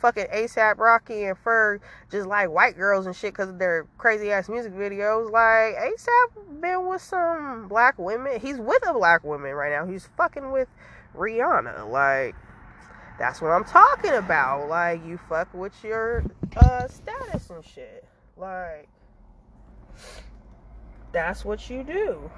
fucking 0.00 0.26
ASAP 0.32 0.78
Rocky 0.78 1.24
and 1.24 1.36
Ferg 1.36 1.80
just 2.10 2.26
like 2.26 2.50
white 2.50 2.76
girls 2.76 3.06
and 3.06 3.14
shit 3.14 3.32
because 3.32 3.48
of 3.48 3.58
their 3.58 3.86
crazy 3.98 4.30
ass 4.30 4.48
music 4.48 4.72
videos. 4.72 5.30
Like 5.30 5.74
ASAP 5.76 6.60
been 6.60 6.86
with 6.86 7.02
some 7.02 7.68
black 7.68 7.98
women. 7.98 8.40
He's 8.40 8.58
with 8.58 8.86
a 8.86 8.92
black 8.92 9.24
woman 9.24 9.52
right 9.52 9.72
now. 9.72 9.86
He's 9.86 10.08
fucking 10.16 10.50
with 10.50 10.68
Rihanna. 11.16 11.90
Like 11.90 12.34
that's 13.18 13.40
what 13.40 13.50
I'm 13.50 13.64
talking 13.64 14.12
about. 14.12 14.68
Like 14.68 15.04
you 15.04 15.18
fuck 15.28 15.52
with 15.52 15.72
your 15.82 16.24
uh 16.56 16.88
status 16.88 17.50
and 17.50 17.64
shit. 17.64 18.04
Like 18.36 18.88
that's 21.12 21.44
what 21.44 21.68
you 21.68 21.82
do. 21.82 22.30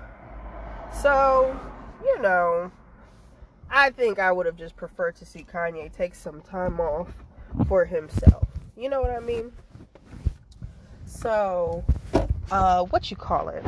So, 1.02 1.58
you 2.04 2.20
know, 2.20 2.72
I 3.70 3.90
think 3.90 4.18
I 4.18 4.32
would 4.32 4.46
have 4.46 4.56
just 4.56 4.76
preferred 4.76 5.16
to 5.16 5.24
see 5.24 5.44
Kanye 5.44 5.92
take 5.92 6.14
some 6.14 6.40
time 6.40 6.80
off 6.80 7.08
for 7.66 7.84
himself. 7.84 8.48
You 8.76 8.88
know 8.88 9.00
what 9.00 9.10
I 9.10 9.20
mean? 9.20 9.52
So, 11.06 11.84
uh, 12.50 12.84
what 12.84 13.10
you 13.10 13.16
call 13.16 13.48
it? 13.48 13.64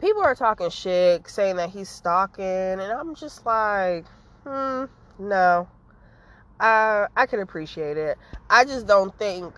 people 0.00 0.22
are 0.22 0.34
talking 0.34 0.70
shit, 0.70 1.28
saying 1.28 1.56
that 1.56 1.70
he's 1.70 1.88
stalking, 1.88 2.44
and 2.44 2.80
I'm 2.80 3.14
just 3.14 3.44
like, 3.44 4.06
hmm, 4.44 4.84
no. 5.18 5.68
I 6.58 7.06
I 7.16 7.26
can 7.26 7.40
appreciate 7.40 7.96
it. 7.96 8.18
I 8.48 8.64
just 8.64 8.86
don't 8.86 9.16
think 9.18 9.54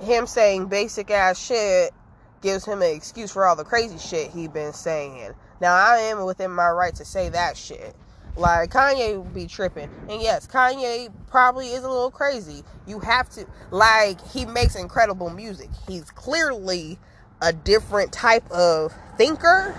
him 0.00 0.26
saying 0.26 0.66
basic 0.66 1.10
ass 1.10 1.38
shit 1.38 1.92
gives 2.42 2.64
him 2.64 2.82
an 2.82 2.94
excuse 2.94 3.30
for 3.30 3.46
all 3.46 3.54
the 3.54 3.64
crazy 3.64 3.98
shit 3.98 4.30
he's 4.30 4.48
been 4.48 4.72
saying. 4.72 5.32
Now 5.60 5.74
I 5.74 5.98
am 5.98 6.24
within 6.24 6.50
my 6.50 6.70
right 6.70 6.94
to 6.96 7.04
say 7.04 7.28
that 7.28 7.56
shit. 7.56 7.94
Like 8.36 8.70
Kanye 8.70 9.32
be 9.34 9.46
tripping. 9.46 9.90
And 10.08 10.22
yes, 10.22 10.46
Kanye 10.46 11.12
probably 11.28 11.68
is 11.68 11.84
a 11.84 11.88
little 11.88 12.10
crazy. 12.10 12.62
You 12.86 13.00
have 13.00 13.28
to 13.30 13.46
like 13.70 14.24
he 14.28 14.46
makes 14.46 14.76
incredible 14.76 15.30
music. 15.30 15.68
He's 15.86 16.10
clearly 16.10 16.98
a 17.42 17.52
different 17.52 18.12
type 18.12 18.48
of 18.50 18.94
thinker. 19.16 19.74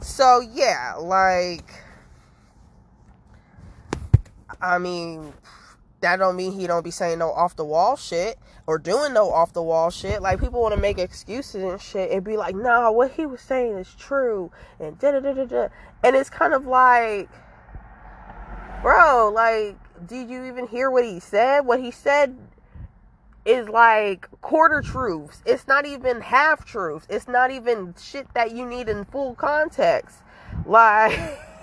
So 0.00 0.40
yeah, 0.40 0.94
like 0.98 1.70
I 4.60 4.78
mean 4.78 5.32
that 6.00 6.16
don't 6.16 6.36
mean 6.36 6.52
he 6.52 6.66
don't 6.66 6.84
be 6.84 6.90
saying 6.90 7.18
no 7.18 7.30
off 7.30 7.56
the 7.56 7.64
wall 7.64 7.96
shit 7.96 8.38
or 8.66 8.78
doing 8.78 9.12
no 9.12 9.30
off 9.30 9.52
the 9.52 9.62
wall 9.62 9.90
shit. 9.90 10.20
Like 10.20 10.40
people 10.40 10.60
want 10.60 10.74
to 10.74 10.80
make 10.80 10.98
excuses 10.98 11.62
and 11.62 11.80
shit 11.80 12.10
and 12.10 12.24
be 12.24 12.36
like, 12.36 12.54
"Nah, 12.54 12.90
what 12.90 13.12
he 13.12 13.26
was 13.26 13.40
saying 13.40 13.78
is 13.78 13.94
true." 13.94 14.50
And 14.78 14.98
da 14.98 15.12
da 15.12 15.20
da 15.20 15.44
da. 15.44 15.68
And 16.02 16.16
it's 16.16 16.30
kind 16.30 16.52
of 16.52 16.66
like, 16.66 17.28
bro, 18.86 19.32
like, 19.34 19.76
did 20.06 20.30
you 20.30 20.44
even 20.44 20.68
hear 20.68 20.88
what 20.88 21.04
he 21.04 21.18
said? 21.18 21.62
What 21.62 21.80
he 21.80 21.90
said 21.90 22.36
is 23.44 23.68
like 23.68 24.30
quarter 24.42 24.80
truths. 24.80 25.42
It's 25.44 25.66
not 25.66 25.86
even 25.86 26.20
half 26.20 26.64
truths. 26.64 27.04
It's 27.10 27.26
not 27.26 27.50
even 27.50 27.96
shit 28.00 28.32
that 28.34 28.52
you 28.52 28.64
need 28.64 28.88
in 28.88 29.04
full 29.04 29.34
context. 29.34 30.18
Like, 30.64 31.18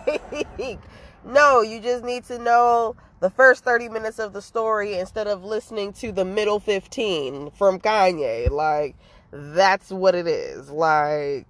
no, 1.26 1.62
you 1.62 1.80
just 1.80 2.04
need 2.04 2.26
to 2.26 2.38
know 2.40 2.98
the 3.22 3.30
first 3.30 3.64
30 3.64 3.88
minutes 3.88 4.20
of 4.20 4.34
the 4.34 4.42
story 4.42 5.00
instead 5.00 5.28
of 5.28 5.46
listening 5.46 5.94
to 5.94 6.12
the 6.12 6.26
middle 6.26 6.60
15 6.60 7.52
from 7.52 7.80
Kanye. 7.80 8.50
Like, 8.50 8.98
that's 9.32 9.92
what 9.92 10.14
it 10.14 10.28
is. 10.28 10.70
Like, 10.70 11.48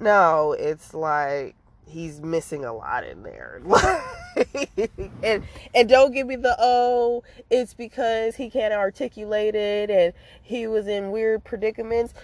no, 0.00 0.50
it's 0.58 0.94
like 0.94 1.54
he's 1.86 2.20
missing 2.20 2.64
a 2.64 2.72
lot 2.72 3.04
in 3.04 3.22
there. 3.22 3.62
and 5.22 5.42
and 5.74 5.88
don't 5.88 6.12
give 6.12 6.26
me 6.26 6.36
the 6.36 6.56
oh, 6.58 7.22
it's 7.50 7.74
because 7.74 8.36
he 8.36 8.50
can't 8.50 8.74
articulate 8.74 9.54
it 9.54 9.90
and 9.90 10.12
he 10.42 10.66
was 10.66 10.86
in 10.86 11.10
weird 11.10 11.44
predicaments. 11.44 12.14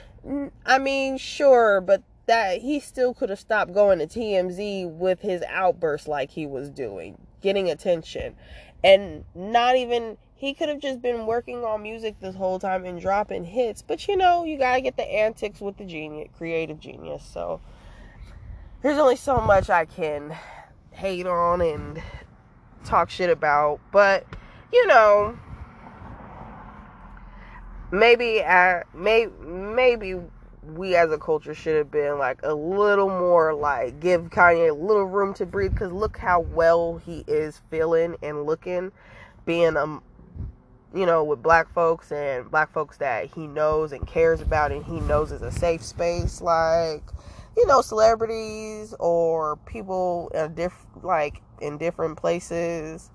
I 0.64 0.78
mean, 0.78 1.18
sure, 1.18 1.80
but 1.80 2.02
that 2.26 2.62
he 2.62 2.80
still 2.80 3.12
could 3.12 3.28
have 3.28 3.38
stopped 3.38 3.74
going 3.74 3.98
to 3.98 4.06
TMZ 4.06 4.90
with 4.90 5.20
his 5.20 5.42
outburst 5.48 6.08
like 6.08 6.30
he 6.30 6.46
was 6.46 6.70
doing 6.70 7.18
getting 7.42 7.70
attention. 7.70 8.34
And 8.82 9.24
not 9.34 9.76
even 9.76 10.16
he 10.34 10.54
could 10.54 10.68
have 10.68 10.80
just 10.80 11.00
been 11.00 11.26
working 11.26 11.64
on 11.64 11.82
music 11.82 12.20
this 12.20 12.34
whole 12.34 12.58
time 12.58 12.84
and 12.84 13.00
dropping 13.00 13.44
hits 13.44 13.80
but 13.80 14.06
you 14.06 14.16
know 14.16 14.44
you 14.44 14.58
gotta 14.58 14.80
get 14.80 14.96
the 14.96 15.10
antics 15.10 15.60
with 15.60 15.76
the 15.78 15.84
genius 15.84 16.28
creative 16.36 16.80
genius 16.80 17.24
so. 17.24 17.60
There's 18.82 18.98
only 18.98 19.16
so 19.16 19.40
much 19.40 19.70
i 19.70 19.86
can 19.86 20.36
hate 20.94 21.26
on 21.26 21.60
and 21.60 22.02
talk 22.84 23.10
shit 23.10 23.30
about 23.30 23.80
but 23.92 24.24
you 24.72 24.86
know 24.86 25.36
maybe 27.90 28.42
I, 28.42 28.82
may, 28.94 29.26
maybe 29.26 30.16
we 30.62 30.96
as 30.96 31.10
a 31.12 31.18
culture 31.18 31.54
should 31.54 31.76
have 31.76 31.90
been 31.90 32.18
like 32.18 32.40
a 32.42 32.54
little 32.54 33.08
more 33.08 33.54
like 33.54 34.00
give 34.00 34.30
Kanye 34.30 34.70
a 34.70 34.74
little 34.74 35.04
room 35.04 35.34
to 35.34 35.46
breathe 35.46 35.72
because 35.72 35.92
look 35.92 36.16
how 36.16 36.40
well 36.40 36.98
he 37.04 37.24
is 37.26 37.60
feeling 37.70 38.16
and 38.22 38.44
looking, 38.44 38.92
being 39.44 39.76
um 39.76 40.02
you 40.94 41.04
know 41.04 41.22
with 41.22 41.42
black 41.42 41.72
folks 41.74 42.12
and 42.12 42.50
black 42.50 42.72
folks 42.72 42.96
that 42.98 43.26
he 43.34 43.46
knows 43.46 43.92
and 43.92 44.06
cares 44.06 44.40
about 44.40 44.72
and 44.72 44.84
he 44.86 45.00
knows 45.00 45.32
is 45.32 45.42
a 45.42 45.50
safe 45.50 45.82
space 45.82 46.40
like 46.40 47.02
you 47.56 47.66
know 47.66 47.80
celebrities 47.80 48.94
or 48.98 49.56
people 49.66 50.30
in 50.34 50.54
diff 50.54 50.74
like 51.02 51.42
in 51.60 51.78
different 51.78 52.16
places. 52.16 53.10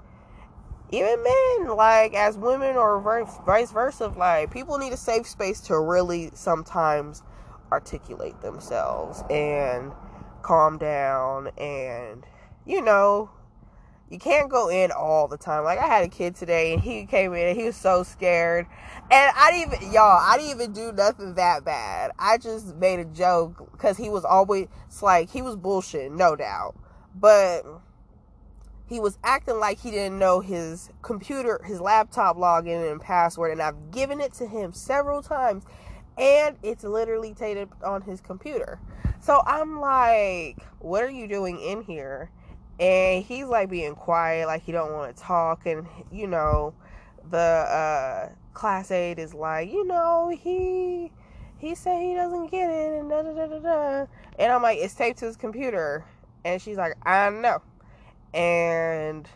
Even 0.92 1.24
men 1.24 1.76
like 1.76 2.16
as 2.16 2.38
women 2.38 2.76
or 2.76 3.00
vice 3.46 3.72
versa 3.72 4.08
like 4.18 4.52
people 4.52 4.78
need 4.78 4.92
a 4.92 4.98
safe 4.98 5.28
space 5.28 5.60
to 5.62 5.80
really 5.80 6.32
sometimes 6.34 7.22
articulate 7.72 8.42
themselves 8.42 9.24
and 9.30 9.92
calm 10.42 10.78
down 10.80 11.48
and 11.60 12.26
you 12.66 12.82
know 12.82 13.30
you 14.10 14.18
can't 14.18 14.50
go 14.50 14.70
in 14.70 14.92
all 14.92 15.28
the 15.28 15.38
time. 15.38 15.64
Like 15.64 15.80
I 15.80 15.86
had 15.86 16.04
a 16.04 16.08
kid 16.08 16.36
today 16.36 16.74
and 16.74 16.82
he 16.82 17.06
came 17.06 17.34
in 17.34 17.50
and 17.50 17.58
he 17.58 17.66
was 17.66 17.76
so 17.76 18.04
scared. 18.04 18.66
And 19.12 19.32
I 19.36 19.52
didn't 19.52 19.74
even 19.74 19.94
y'all, 19.94 20.20
I 20.20 20.38
didn't 20.38 20.52
even 20.52 20.74
do 20.74 20.92
nothing 20.92 21.36
that 21.36 21.64
bad. 21.64 22.12
I 22.18 22.38
just 22.38 22.76
made 22.76 23.00
a 23.00 23.06
joke 23.06 23.78
cuz 23.78 23.98
he 23.98 24.10
was 24.10 24.26
always 24.26 24.68
like 25.02 25.30
he 25.30 25.42
was 25.42 25.56
bullshit, 25.56 26.12
no 26.12 26.36
doubt. 26.36 26.76
But 27.14 27.64
he 28.88 29.00
was 29.00 29.20
acting 29.24 29.60
like 29.60 29.80
he 29.80 29.92
didn't 29.92 30.18
know 30.18 30.40
his 30.40 30.90
computer, 31.04 31.62
his 31.64 31.80
laptop 31.80 32.36
login 32.36 32.92
and 32.92 33.00
password 33.00 33.52
and 33.52 33.62
I've 33.62 33.92
given 33.92 34.20
it 34.20 34.34
to 34.34 34.48
him 34.48 34.74
several 34.74 35.22
times 35.22 35.66
and 36.18 36.58
it's 36.64 36.84
literally 36.84 37.36
taped 37.36 37.84
on 37.84 38.02
his 38.02 38.22
computer. 38.22 38.80
So 39.22 39.44
I'm 39.46 39.80
like, 39.80 40.58
what 40.80 41.04
are 41.04 41.10
you 41.10 41.28
doing 41.28 41.60
in 41.62 41.84
here? 41.84 42.32
And 42.80 43.24
he's 43.24 43.46
like 43.46 43.70
being 43.70 43.96
quiet, 43.96 44.48
like 44.48 44.64
he 44.64 44.72
don't 44.72 44.94
want 44.94 45.16
to 45.16 45.22
talk. 45.22 45.66
And 45.66 45.86
you 46.12 46.28
know, 46.28 46.74
the 47.30 47.38
uh, 47.38 48.30
class 48.54 48.92
aide 48.92 49.20
is 49.20 49.34
like, 49.34 49.72
you 49.72 49.86
know, 49.86 50.30
he 50.30 51.12
he 51.58 51.76
said 51.76 52.02
he 52.02 52.14
doesn't 52.14 52.52
get 52.52 52.70
it, 52.70 53.00
and 53.00 53.10
da 53.10 53.22
da 53.22 53.34
da 53.34 53.48
da 53.48 53.60
da. 53.60 54.06
And 54.38 54.52
I'm 54.52 54.62
like, 54.62 54.78
it's 54.80 54.94
taped 54.94 55.20
to 55.20 55.26
his 55.26 55.36
computer. 55.36 56.06
And 56.46 56.62
she's 56.62 56.78
like, 56.78 56.96
I 57.06 57.30
know. 57.30 57.62
And 58.34 59.28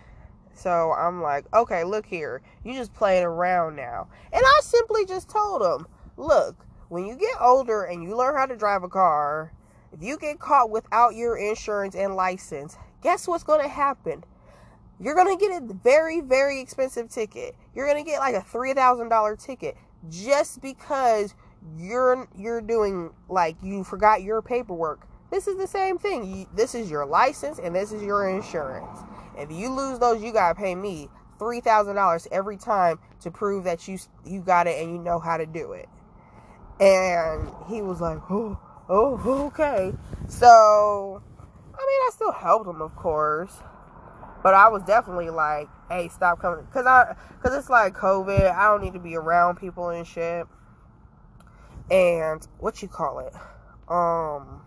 so 0.53 0.93
I'm 0.93 1.21
like, 1.21 1.45
okay, 1.53 1.83
look 1.83 2.05
here, 2.05 2.41
you 2.63 2.73
just 2.73 2.93
playing 2.93 3.25
around 3.25 3.75
now. 3.75 4.07
And 4.31 4.41
I 4.45 4.59
simply 4.61 5.05
just 5.05 5.29
told 5.29 5.61
him, 5.61 5.87
look, 6.15 6.65
when 6.89 7.05
you 7.05 7.15
get 7.15 7.35
older 7.41 7.83
and 7.83 8.03
you 8.03 8.15
learn 8.15 8.35
how 8.35 8.45
to 8.45 8.55
drive 8.55 8.83
a 8.83 8.87
car, 8.87 9.51
if 9.91 10.01
you 10.01 10.17
get 10.17 10.39
caught 10.39 10.69
without 10.69 11.15
your 11.15 11.37
insurance 11.37 11.95
and 11.95 12.15
license, 12.15 12.77
guess 13.03 13.27
what's 13.27 13.43
going 13.43 13.61
to 13.61 13.67
happen? 13.67 14.23
You're 14.99 15.15
going 15.15 15.37
to 15.37 15.45
get 15.45 15.61
a 15.61 15.73
very, 15.73 16.21
very 16.21 16.61
expensive 16.61 17.09
ticket. 17.09 17.55
You're 17.75 17.85
going 17.85 18.03
to 18.03 18.09
get 18.09 18.19
like 18.19 18.35
a 18.35 18.41
$3,000 18.41 19.43
ticket 19.43 19.75
just 20.09 20.61
because 20.61 21.35
you're 21.77 22.27
you're 22.37 22.61
doing 22.61 23.11
like 23.29 23.55
you 23.61 23.83
forgot 23.83 24.21
your 24.21 24.41
paperwork. 24.41 25.07
This 25.31 25.47
is 25.47 25.57
the 25.57 25.67
same 25.67 25.97
thing. 25.97 26.25
You, 26.25 26.47
this 26.55 26.75
is 26.75 26.91
your 26.91 27.05
license 27.05 27.59
and 27.59 27.75
this 27.75 27.91
is 27.91 28.03
your 28.03 28.29
insurance. 28.29 28.99
If 29.37 29.51
you 29.51 29.69
lose 29.69 29.99
those, 29.99 30.21
you 30.21 30.31
got 30.31 30.49
to 30.49 30.55
pay 30.55 30.75
me 30.75 31.09
$3,000 31.39 32.27
every 32.31 32.57
time 32.57 32.99
to 33.21 33.31
prove 33.31 33.63
that 33.63 33.87
you 33.87 33.97
you 34.25 34.41
got 34.41 34.67
it 34.67 34.81
and 34.81 34.91
you 34.91 34.99
know 34.99 35.19
how 35.19 35.37
to 35.37 35.45
do 35.45 35.73
it. 35.73 35.89
And 36.79 37.49
he 37.67 37.81
was 37.81 38.01
like, 38.01 38.19
oh, 38.29 38.59
oh, 38.89 39.47
okay. 39.47 39.93
So, 40.27 41.23
mean, 41.87 42.01
I 42.07 42.09
still 42.13 42.31
helped 42.31 42.67
him, 42.67 42.81
of 42.81 42.95
course. 42.95 43.53
But 44.41 44.53
I 44.53 44.67
was 44.67 44.83
definitely 44.83 45.29
like, 45.29 45.69
hey, 45.89 46.09
stop 46.09 46.39
coming. 46.41 46.65
Because 46.65 46.85
I, 46.85 47.15
cause 47.41 47.55
it's 47.55 47.69
like 47.69 47.93
COVID. 47.93 48.53
I 48.53 48.65
don't 48.65 48.81
need 48.81 48.93
to 48.93 48.99
be 48.99 49.15
around 49.15 49.57
people 49.57 49.89
and 49.89 50.05
shit. 50.05 50.45
And 51.89 52.45
what 52.59 52.81
you 52.81 52.87
call 52.87 53.19
it? 53.19 53.33
Um, 53.91 54.61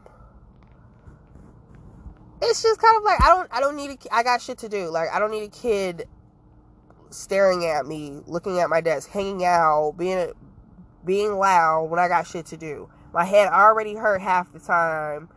it's 2.42 2.62
just 2.62 2.80
kind 2.80 2.96
of 2.96 3.02
like 3.02 3.20
I 3.22 3.28
don't 3.28 3.48
I 3.50 3.60
don't 3.60 3.76
need 3.76 3.90
a 3.90 4.14
I 4.14 4.22
got 4.22 4.42
shit 4.42 4.58
to 4.58 4.68
do. 4.68 4.88
Like 4.88 5.08
I 5.12 5.18
don't 5.18 5.30
need 5.30 5.44
a 5.44 5.48
kid 5.48 6.06
staring 7.10 7.64
at 7.64 7.86
me, 7.86 8.20
looking 8.26 8.60
at 8.60 8.68
my 8.68 8.80
desk, 8.80 9.10
hanging 9.10 9.44
out, 9.44 9.94
being 9.96 10.32
being 11.04 11.36
loud 11.36 11.84
when 11.84 11.98
I 11.98 12.08
got 12.08 12.26
shit 12.26 12.46
to 12.46 12.56
do. 12.56 12.88
My 13.12 13.24
head 13.24 13.48
already 13.48 13.94
hurt 13.94 14.20
half 14.20 14.52
the 14.52 14.58
time. 14.58 15.28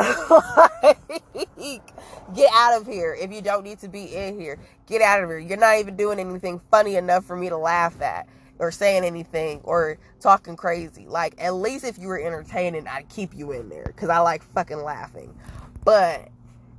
get 2.34 2.50
out 2.52 2.80
of 2.80 2.86
here 2.86 3.16
if 3.20 3.32
you 3.32 3.42
don't 3.42 3.64
need 3.64 3.78
to 3.80 3.88
be 3.88 4.14
in 4.14 4.38
here. 4.38 4.58
Get 4.86 5.02
out 5.02 5.22
of 5.22 5.28
here. 5.28 5.38
You're 5.38 5.58
not 5.58 5.78
even 5.78 5.96
doing 5.96 6.18
anything 6.18 6.60
funny 6.70 6.96
enough 6.96 7.24
for 7.24 7.36
me 7.36 7.48
to 7.48 7.56
laugh 7.56 8.00
at 8.00 8.28
or 8.58 8.70
saying 8.70 9.04
anything 9.04 9.60
or 9.64 9.98
talking 10.20 10.56
crazy. 10.56 11.06
Like, 11.06 11.34
at 11.38 11.54
least 11.54 11.84
if 11.84 11.98
you 11.98 12.08
were 12.08 12.20
entertaining, 12.20 12.86
I'd 12.86 13.08
keep 13.08 13.34
you 13.34 13.52
in 13.52 13.68
there 13.68 13.84
because 13.86 14.08
I 14.08 14.18
like 14.18 14.42
fucking 14.42 14.82
laughing. 14.82 15.34
But 15.84 16.28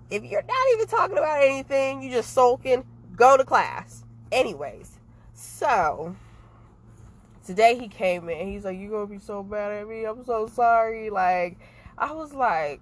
if 0.09 0.23
you're 0.23 0.43
not 0.43 0.73
even 0.73 0.87
talking 0.87 1.17
about 1.17 1.41
anything, 1.41 2.03
you 2.03 2.11
just 2.11 2.33
sulking, 2.33 2.83
go 3.15 3.37
to 3.37 3.43
class. 3.43 4.03
Anyways, 4.31 4.99
so 5.33 6.15
today 7.45 7.77
he 7.77 7.87
came 7.87 8.29
in 8.29 8.47
he's 8.47 8.63
like 8.63 8.79
You're 8.79 8.91
gonna 8.91 9.07
be 9.07 9.17
so 9.17 9.43
mad 9.43 9.71
at 9.71 9.87
me 9.87 10.05
i'm 10.05 10.23
so 10.23 10.47
sorry 10.47 11.09
like 11.09 11.57
i 11.97 12.11
was 12.11 12.33
like 12.33 12.79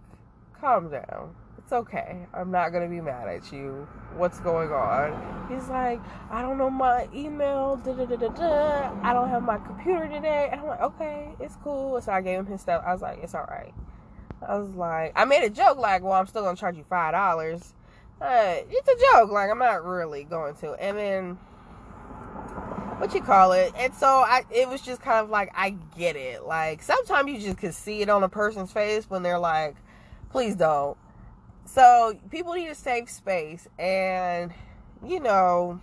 calm 0.59 0.89
down. 0.89 1.35
It's 1.57 1.73
okay. 1.73 2.25
I'm 2.33 2.51
not 2.51 2.69
gonna 2.69 2.87
be 2.87 3.01
mad 3.01 3.27
at 3.27 3.51
you. 3.51 3.87
What's 4.15 4.39
going 4.39 4.71
on? 4.71 5.47
He's 5.49 5.67
like, 5.69 6.01
I 6.31 6.41
don't 6.41 6.57
know 6.57 6.69
my 6.69 7.07
email. 7.13 7.75
Da 7.77 7.93
da 7.93 8.05
da 8.05 8.15
da 8.15 8.27
da. 8.29 8.91
I 9.03 9.13
don't 9.13 9.29
have 9.29 9.43
my 9.43 9.57
computer 9.57 10.07
today. 10.07 10.49
And 10.51 10.61
I'm 10.61 10.67
like, 10.67 10.81
okay, 10.81 11.29
it's 11.39 11.55
cool. 11.63 11.99
So 12.01 12.11
I 12.11 12.21
gave 12.21 12.39
him 12.39 12.45
his 12.47 12.61
stuff. 12.61 12.83
I 12.85 12.93
was 12.93 13.01
like, 13.01 13.19
it's 13.21 13.35
all 13.35 13.45
right. 13.49 13.73
I 14.47 14.57
was 14.57 14.69
like, 14.71 15.13
I 15.15 15.25
made 15.25 15.43
a 15.43 15.49
joke 15.49 15.77
like, 15.77 16.01
well, 16.01 16.13
I'm 16.13 16.27
still 16.27 16.43
gonna 16.43 16.57
charge 16.57 16.77
you 16.77 16.85
five 16.89 17.13
dollars. 17.13 17.73
Uh, 18.19 18.55
it's 18.69 18.87
a 18.87 19.13
joke. 19.13 19.31
Like 19.31 19.49
I'm 19.51 19.59
not 19.59 19.85
really 19.85 20.23
going 20.23 20.55
to. 20.55 20.73
And 20.73 20.97
then 20.97 21.37
what 22.97 23.13
you 23.13 23.21
call 23.21 23.53
it 23.53 23.71
and 23.77 23.93
so 23.93 24.07
i 24.07 24.43
it 24.51 24.67
was 24.67 24.81
just 24.81 24.99
kind 25.01 25.23
of 25.23 25.29
like 25.29 25.49
i 25.55 25.69
get 25.97 26.17
it 26.17 26.43
like 26.43 26.83
sometimes 26.83 27.31
you 27.31 27.39
just 27.39 27.57
can 27.57 27.71
see 27.71 28.01
it 28.01 28.09
on 28.09 28.23
a 28.23 28.27
person's 28.27 28.73
face 28.73 29.09
when 29.09 29.23
they're 29.23 29.39
like 29.39 29.73
please 30.29 30.55
don't 30.55 30.97
so 31.65 32.17
people 32.31 32.53
need 32.53 32.67
a 32.67 32.75
safe 32.75 33.09
space 33.09 33.67
and 33.77 34.53
you 35.05 35.19
know 35.19 35.79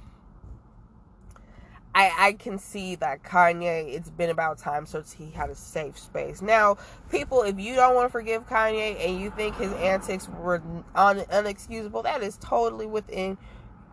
I, 1.97 2.13
I 2.19 2.33
can 2.35 2.59
see 2.59 2.95
that 2.97 3.23
Kanye, 3.23 3.95
it's 3.95 4.11
been 4.11 4.29
about 4.29 4.59
time 4.59 4.85
since 4.85 5.13
he 5.13 5.31
had 5.31 5.49
a 5.49 5.55
safe 5.55 5.99
space. 5.99 6.43
Now, 6.43 6.77
people, 7.11 7.41
if 7.41 7.59
you 7.59 7.75
don't 7.75 7.95
want 7.95 8.07
to 8.07 8.13
forgive 8.13 8.47
Kanye 8.47 9.03
and 9.03 9.19
you 9.19 9.31
think 9.31 9.57
his 9.57 9.73
antics 9.73 10.29
were 10.29 10.63
un- 10.95 11.21
unexcusable, 11.21 12.03
that 12.03 12.23
is 12.23 12.37
totally 12.37 12.85
within 12.85 13.39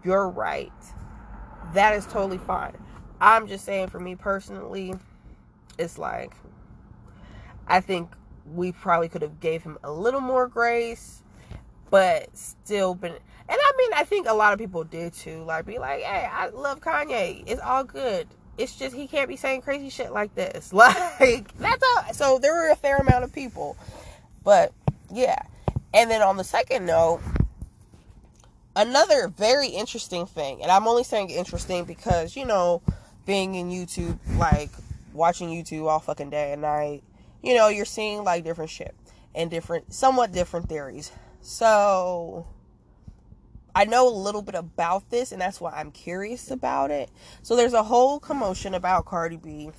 your 0.04 0.28
right. 0.30 0.74
That 1.74 1.96
is 1.96 2.06
totally 2.06 2.40
fine. 2.40 2.76
I'm 3.22 3.48
just 3.48 3.64
saying 3.64 3.88
for 3.88 4.02
me 4.02 4.16
personally, 4.16 4.96
it's 5.78 5.98
like 5.98 6.34
I 7.70 7.80
think 7.80 8.10
we 8.46 8.72
probably 8.72 9.10
could 9.10 9.22
have 9.22 9.40
gave 9.40 9.64
him 9.64 9.78
a 9.84 9.92
little 9.92 10.22
more 10.22 10.48
grace, 10.48 11.22
but 11.90 12.36
still 12.38 12.96
been 12.96 13.12
and 13.12 13.22
I 13.50 13.72
mean 13.78 13.92
I 13.96 14.04
think 14.04 14.28
a 14.28 14.34
lot 14.34 14.54
of 14.54 14.60
people 14.60 14.84
did 14.84 15.14
too. 15.14 15.44
Like 15.44 15.66
be 15.66 15.80
like, 15.80 16.02
hey, 16.02 16.28
I 16.32 16.50
love 16.50 16.82
Kanye. 16.82 17.44
It's 17.46 17.62
all 17.62 17.84
good. 17.84 18.28
It's 18.58 18.78
just 18.78 18.96
he 18.96 19.08
can't 19.08 19.28
be 19.28 19.36
saying 19.36 19.62
crazy 19.62 19.90
shit 19.90 20.12
like 20.12 20.34
this. 20.36 20.72
Like 20.74 21.58
that's 21.58 21.84
all 21.84 22.14
so 22.14 22.40
there 22.40 22.54
were 22.54 22.70
a 22.70 22.76
fair 22.76 22.98
amount 22.98 23.24
of 23.24 23.34
people. 23.34 23.78
But 24.44 24.74
yeah. 25.12 25.42
And 25.94 26.10
then 26.10 26.22
on 26.22 26.38
the 26.38 26.44
second 26.44 26.86
note, 26.86 27.22
another 28.76 29.28
very 29.28 29.68
interesting 29.68 30.26
thing, 30.26 30.62
and 30.62 30.72
I'm 30.72 30.88
only 30.88 31.04
saying 31.04 31.30
interesting 31.30 31.86
because, 31.86 32.36
you 32.36 32.46
know, 32.46 32.82
being 33.26 33.56
in 33.56 33.70
YouTube, 33.70 34.18
like 34.38 34.72
watching 35.14 35.50
YouTube 35.50 35.88
all 35.88 36.00
fucking 36.00 36.30
day 36.30 36.54
and 36.54 36.62
night, 36.62 37.04
you 37.44 37.54
know, 37.54 37.68
you're 37.68 37.86
seeing 37.86 38.24
like 38.24 38.44
different 38.44 38.72
shit 38.72 38.96
and 39.36 39.52
different, 39.52 39.94
somewhat 39.94 40.32
different 40.32 40.70
theories. 40.70 41.12
So 41.42 42.48
I 43.76 43.86
know 43.86 44.08
a 44.08 44.16
little 44.16 44.42
bit 44.42 44.56
about 44.56 45.10
this, 45.10 45.32
and 45.32 45.42
that's 45.42 45.60
why 45.60 45.72
I'm 45.72 45.92
curious 45.92 46.50
about 46.50 46.90
it. 46.90 47.10
So 47.42 47.56
there's 47.56 47.74
a 47.74 47.84
whole 47.84 48.20
commotion 48.20 48.74
about 48.74 49.06
Cardi 49.06 49.38
B 49.38 49.72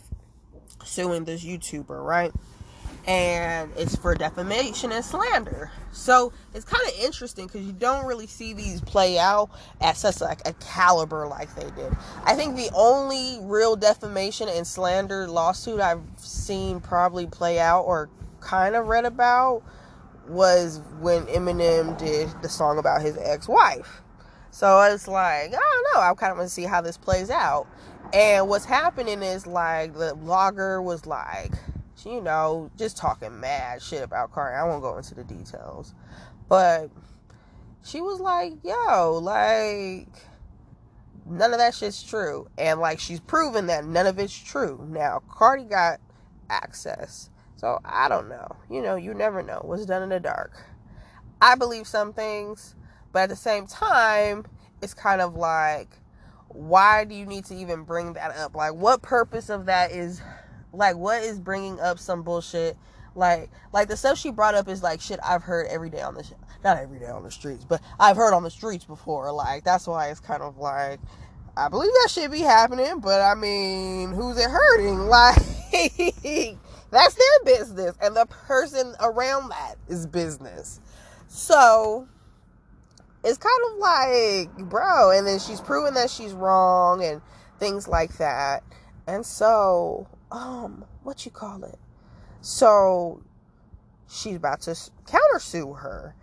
suing 0.85 1.24
this 1.24 1.44
YouTuber, 1.44 2.05
right? 2.05 2.33
And 3.07 3.71
it's 3.77 3.97
for 3.97 4.14
defamation 4.14 4.90
and 4.90 5.05
slander. 5.05 5.71
So 5.93 6.33
it's 6.55 6.64
kind 6.64 6.83
of 6.88 6.95
interesting 6.99 7.47
because 7.47 7.62
you 7.62 7.73
don't 7.73 8.07
really 8.07 8.27
see 8.27 8.55
these 8.55 8.81
play 8.81 9.19
out 9.19 9.51
at 9.81 9.97
such 9.97 10.21
like 10.21 10.40
a 10.47 10.55
caliber 10.55 11.27
like 11.27 11.55
they 11.55 11.71
did. 11.81 11.95
I 12.25 12.35
think 12.35 12.57
the 12.57 12.71
only 12.75 13.38
real 13.43 13.77
defamation 13.77 14.49
and 14.49 14.67
slander 14.67 15.29
lawsuit 15.29 15.81
I've 15.81 16.03
seen 16.17 16.81
probably 16.81 17.27
play 17.27 17.59
out 17.59 17.83
or 17.83 18.09
kind 18.40 18.75
of 18.75 18.87
read 18.87 19.05
about 19.05 19.62
was 20.27 20.81
when 21.01 21.27
Eminem 21.27 21.99
did 21.99 22.31
the 22.40 22.49
song 22.49 22.79
about 22.79 23.03
his 23.03 23.19
ex-wife. 23.19 24.01
So 24.51 24.81
it's 24.83 25.09
like 25.09 25.49
I 25.49 25.51
don't 25.51 25.95
know. 25.95 26.01
I 26.01 26.14
kind 26.14 26.31
of 26.33 26.38
want 26.38 26.49
to 26.49 26.55
see 26.55 26.62
how 26.62 26.81
this 26.81 26.97
plays 26.97 27.29
out. 27.29 27.67
And 28.14 28.49
what's 28.49 28.64
happening 28.64 29.23
is 29.23 29.47
like 29.47 29.93
the 29.95 30.17
blogger 30.17 30.83
was 30.83 31.05
like 31.07 31.53
you 32.05 32.21
know, 32.21 32.71
just 32.77 32.97
talking 32.97 33.40
mad 33.40 33.83
shit 33.83 34.03
about 34.03 34.33
Cardi. 34.33 34.57
I 34.57 34.64
won't 34.64 34.83
go 34.83 34.97
into 34.97 35.14
the 35.14 35.25
details. 35.25 35.95
But 36.49 36.90
she 37.85 38.01
was 38.01 38.21
like, 38.21 38.53
yo, 38.62 39.19
like, 39.23 40.09
none 41.27 41.53
of 41.53 41.59
that 41.59 41.75
shit's 41.75 42.03
true. 42.03 42.49
And 42.59 42.81
like, 42.81 43.01
she's 43.01 43.21
proven 43.21 43.67
that 43.67 43.85
none 43.85 44.07
of 44.07 44.19
it's 44.19 44.37
true. 44.37 44.87
Now, 44.90 45.23
Cardi 45.31 45.64
got 45.64 46.01
access. 46.51 47.31
So 47.57 47.81
I 47.85 48.09
don't 48.09 48.29
know. 48.29 48.57
You 48.71 48.83
know, 48.83 48.97
you 48.97 49.14
never 49.14 49.43
know 49.43 49.61
what's 49.62 49.87
done 49.87 50.03
in 50.03 50.09
the 50.11 50.21
dark. 50.21 50.53
I 51.40 51.55
believe 51.55 51.87
some 51.87 52.12
things, 52.12 52.75
but 53.12 53.25
at 53.25 53.29
the 53.29 53.37
same 53.37 53.67
time, 53.67 54.47
it's 54.83 54.95
kind 54.95 55.21
of 55.21 55.35
like, 55.35 55.88
why 56.49 57.05
do 57.05 57.14
you 57.14 57.27
need 57.27 57.45
to 57.47 57.55
even 57.55 57.83
bring 57.83 58.12
that 58.14 58.37
up? 58.37 58.55
Like, 58.55 58.75
what 58.75 59.03
purpose 59.03 59.51
of 59.51 59.67
that 59.67 59.93
is 59.93 60.23
like, 60.74 60.96
what 60.96 61.22
is 61.22 61.38
bringing 61.38 61.80
up 61.80 61.98
some 61.98 62.22
bullshit? 62.22 62.76
Like, 63.14 63.50
like 63.72 63.88
the 63.88 63.96
stuff 63.96 64.18
she 64.18 64.30
brought 64.30 64.54
up 64.54 64.68
is 64.68 64.82
like 64.82 65.00
shit 65.00 65.20
I've 65.24 65.42
heard 65.42 65.68
every 65.68 65.90
day 65.90 66.00
on 66.00 66.14
the, 66.14 66.28
not 66.64 66.78
every 66.78 66.98
day 66.98 67.06
on 67.06 67.22
the 67.22 67.30
streets, 67.30 67.64
but 67.64 67.80
I've 67.98 68.16
heard 68.16 68.34
on 68.34 68.42
the 68.42 68.50
streets 68.50 68.84
before. 68.84 69.32
Like, 69.32 69.64
that's 69.64 69.87
why 69.87 70.08
it's 70.08 70.20
kind 70.20 70.42
of 70.42 70.58
like, 70.58 71.00
I 71.56 71.68
believe 71.68 71.92
that 72.02 72.10
should 72.10 72.32
be 72.32 72.40
happening, 72.40 73.00
but 73.00 73.20
I 73.20 73.34
mean, 73.34 74.12
who's 74.12 74.38
it 74.38 74.50
hurting? 74.50 74.98
Like, 75.08 76.58
that's 76.90 77.14
their 77.16 77.56
business, 77.56 77.96
and 78.00 78.14
the 78.14 78.26
person 78.26 78.94
around 79.00 79.48
that 79.48 79.74
is 79.88 80.06
business. 80.06 80.80
So, 81.26 82.06
it's 83.24 83.38
kind 83.38 83.60
of 83.72 83.78
like, 83.78 84.68
bro, 84.68 85.10
and 85.10 85.26
then 85.26 85.40
she's 85.40 85.60
proven 85.60 85.94
that 85.94 86.10
she's 86.10 86.32
wrong 86.32 87.02
and 87.02 87.20
things 87.58 87.88
like 87.88 88.16
that. 88.18 88.62
And 89.06 89.26
so, 89.26 90.06
um, 90.35 90.85
what 91.05 91.25
you 91.25 91.31
call 91.31 91.62
it? 91.64 91.79
So 92.40 93.23
she's 94.09 94.37
about 94.37 94.62
to 94.62 94.73
countersue 95.07 95.79
her. 95.79 96.14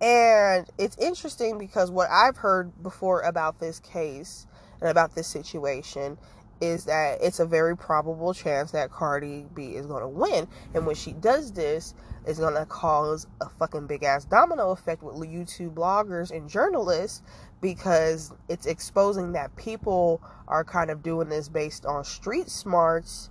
And 0.00 0.66
it's 0.76 0.96
interesting 0.98 1.56
because 1.58 1.90
what 1.90 2.10
I've 2.10 2.36
heard 2.36 2.82
before 2.82 3.22
about 3.22 3.60
this 3.60 3.80
case 3.80 4.46
and 4.80 4.90
about 4.90 5.14
this 5.14 5.26
situation 5.26 6.18
is 6.60 6.84
that 6.86 7.18
it's 7.22 7.40
a 7.40 7.46
very 7.46 7.76
probable 7.76 8.34
chance 8.34 8.72
that 8.72 8.90
Cardi 8.90 9.46
B 9.54 9.76
is 9.76 9.86
going 9.86 10.02
to 10.02 10.08
win. 10.08 10.48
And 10.74 10.86
when 10.86 10.96
she 10.96 11.12
does 11.12 11.52
this, 11.52 11.94
it's 12.26 12.38
going 12.38 12.54
to 12.54 12.66
cause 12.66 13.26
a 13.40 13.48
fucking 13.48 13.86
big 13.86 14.02
ass 14.02 14.24
domino 14.24 14.70
effect 14.70 15.02
with 15.02 15.14
YouTube 15.16 15.74
bloggers 15.74 16.30
and 16.30 16.48
journalists 16.48 17.22
because 17.60 18.32
it's 18.48 18.66
exposing 18.66 19.32
that 19.32 19.54
people 19.56 20.20
are 20.46 20.64
kind 20.64 20.90
of 20.90 21.02
doing 21.02 21.28
this 21.28 21.48
based 21.48 21.86
on 21.86 22.04
street 22.04 22.48
smarts 22.48 23.30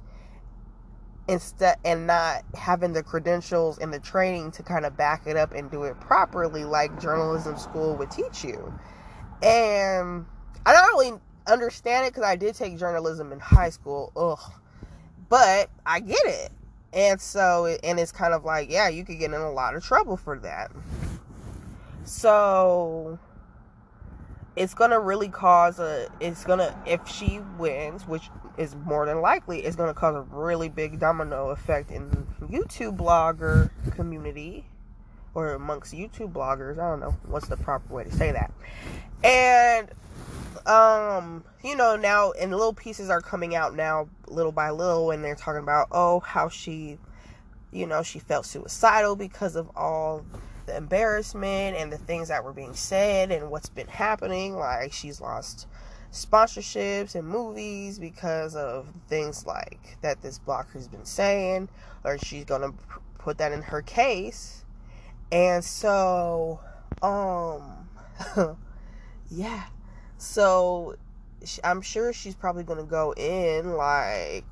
instead 1.28 1.78
and 1.84 2.08
not 2.08 2.44
having 2.56 2.94
the 2.94 3.04
credentials 3.04 3.78
and 3.80 3.94
the 3.94 4.00
training 4.00 4.52
to 4.52 4.64
kind 4.64 4.86
of 4.86 4.96
back 4.96 5.28
it 5.28 5.36
up 5.36 5.52
and 5.54 5.70
do 5.70 5.84
it 5.84 6.00
properly 6.00 6.64
like 6.64 7.00
journalism 7.02 7.58
school 7.58 7.96
would 7.96 8.10
teach 8.10 8.44
you. 8.44 8.74
And 9.44 10.26
I 10.66 10.74
don't 10.74 10.98
really 10.98 11.20
understand 11.48 12.06
it 12.06 12.14
because 12.14 12.28
I 12.28 12.36
did 12.36 12.56
take 12.56 12.78
journalism 12.78 13.32
in 13.32 13.40
high 13.40 13.70
school. 13.70 14.12
Ugh. 14.16 14.52
But 15.30 15.70
I 15.86 16.00
get 16.00 16.26
it. 16.26 16.52
And 16.94 17.20
so, 17.20 17.78
and 17.84 18.00
it's 18.00 18.12
kind 18.12 18.34
of 18.34 18.46
like, 18.46 18.72
yeah, 18.72 18.88
you 18.88 19.04
could 19.04 19.20
get 19.20 19.34
in 19.34 19.42
a 19.42 19.52
lot 19.52 19.76
of 19.76 19.84
trouble 19.84 20.18
for 20.18 20.40
that. 20.40 20.72
So, 22.06 23.20
it's 24.58 24.74
gonna 24.74 25.00
really 25.00 25.30
cause 25.30 25.80
a 25.80 26.10
it's 26.20 26.44
gonna 26.44 26.76
if 26.88 27.08
she 27.08 27.40
wins 27.60 28.08
which 28.08 28.32
is 28.58 28.76
more 28.86 29.06
than 29.06 29.22
likely 29.22 29.60
it's 29.60 29.76
gonna 29.76 29.94
cause 29.94 30.16
a 30.16 30.22
really 30.36 30.68
big 30.68 31.00
domino 31.00 31.52
effect 31.52 31.92
in 31.92 32.10
youtube 32.42 32.98
blogger 32.98 33.70
community 33.92 34.66
or 35.38 35.54
amongst 35.54 35.94
youtube 35.94 36.32
bloggers 36.32 36.78
i 36.78 36.90
don't 36.90 37.00
know 37.00 37.16
what's 37.28 37.48
the 37.48 37.58
proper 37.58 37.94
way 37.94 38.04
to 38.04 38.12
say 38.12 38.32
that 38.32 38.52
and 39.24 39.90
um 40.66 41.44
you 41.64 41.76
know 41.76 41.96
now 41.96 42.32
and 42.34 42.52
little 42.52 42.74
pieces 42.74 43.10
are 43.10 43.22
coming 43.22 43.56
out 43.56 43.76
now 43.76 44.08
little 44.28 44.52
by 44.52 44.70
little 44.70 45.12
and 45.12 45.24
they're 45.24 45.36
talking 45.36 45.62
about 45.64 45.88
oh 45.92 46.20
how 46.22 46.50
she 46.50 46.98
you 47.72 47.86
know 47.86 48.04
she 48.04 48.20
felt 48.20 48.46
suicidal 48.46 49.16
because 49.16 49.56
of 49.56 49.70
all 49.76 50.26
the 50.68 50.78
embarrassment 50.78 51.76
and 51.78 51.92
the 51.92 51.98
things 51.98 52.28
that 52.28 52.44
were 52.44 52.54
being 52.54 52.76
said 52.76 53.32
and 53.32 53.50
what's 53.50 53.70
been 53.70 53.88
happening. 53.88 54.56
Like 54.56 54.94
she's 54.94 55.20
lost 55.20 55.66
sponsorships 56.12 57.16
and 57.16 57.28
movies 57.28 57.98
because 57.98 58.56
of 58.56 58.88
things 59.08 59.46
like 59.46 59.98
that 60.02 60.22
this 60.22 60.40
blogger's 60.40 60.88
been 60.88 61.06
saying, 61.06 61.70
or 62.04 62.18
she's 62.20 62.46
gonna 62.46 62.74
put 63.18 63.40
that 63.40 63.52
in 63.52 63.64
her 63.64 63.82
case. 63.82 64.66
And 65.32 65.64
so, 65.64 66.60
um, 67.02 67.88
yeah. 69.30 69.66
So 70.18 70.96
I'm 71.64 71.82
sure 71.82 72.14
she's 72.14 72.36
probably 72.36 72.64
gonna 72.64 72.84
go 72.84 73.14
in 73.14 73.74
like 73.74 74.46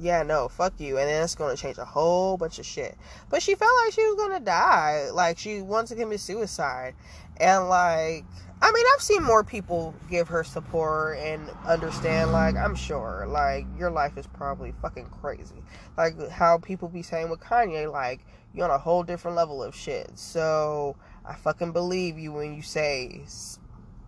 yeah, 0.00 0.22
no, 0.22 0.48
fuck 0.48 0.78
you. 0.78 0.98
And 0.98 1.08
then 1.08 1.22
it's 1.22 1.34
going 1.34 1.54
to 1.54 1.60
change 1.60 1.78
a 1.78 1.84
whole 1.84 2.36
bunch 2.36 2.58
of 2.58 2.66
shit. 2.66 2.96
But 3.30 3.42
she 3.42 3.54
felt 3.54 3.70
like 3.84 3.92
she 3.92 4.04
was 4.06 4.16
going 4.16 4.38
to 4.38 4.44
die. 4.44 5.10
Like, 5.12 5.38
she 5.38 5.62
wants 5.62 5.90
to 5.90 5.96
commit 5.96 6.20
suicide. 6.20 6.94
And, 7.38 7.68
like, 7.68 8.24
I 8.62 8.72
mean, 8.72 8.84
I've 8.94 9.02
seen 9.02 9.22
more 9.22 9.44
people 9.44 9.94
give 10.10 10.28
her 10.28 10.42
support 10.44 11.18
and 11.18 11.48
understand, 11.66 12.32
like, 12.32 12.56
I'm 12.56 12.74
sure, 12.74 13.26
like, 13.28 13.66
your 13.78 13.90
life 13.90 14.16
is 14.16 14.26
probably 14.26 14.72
fucking 14.80 15.06
crazy. 15.06 15.62
Like, 15.96 16.30
how 16.30 16.58
people 16.58 16.88
be 16.88 17.02
saying 17.02 17.28
with 17.28 17.40
Kanye, 17.40 17.90
like, 17.90 18.20
you're 18.56 18.64
on 18.64 18.74
a 18.74 18.78
whole 18.78 19.02
different 19.02 19.36
level 19.36 19.62
of 19.62 19.76
shit. 19.76 20.10
So, 20.18 20.96
I 21.24 21.34
fucking 21.34 21.72
believe 21.72 22.18
you 22.18 22.32
when 22.32 22.54
you 22.54 22.62
say 22.62 23.22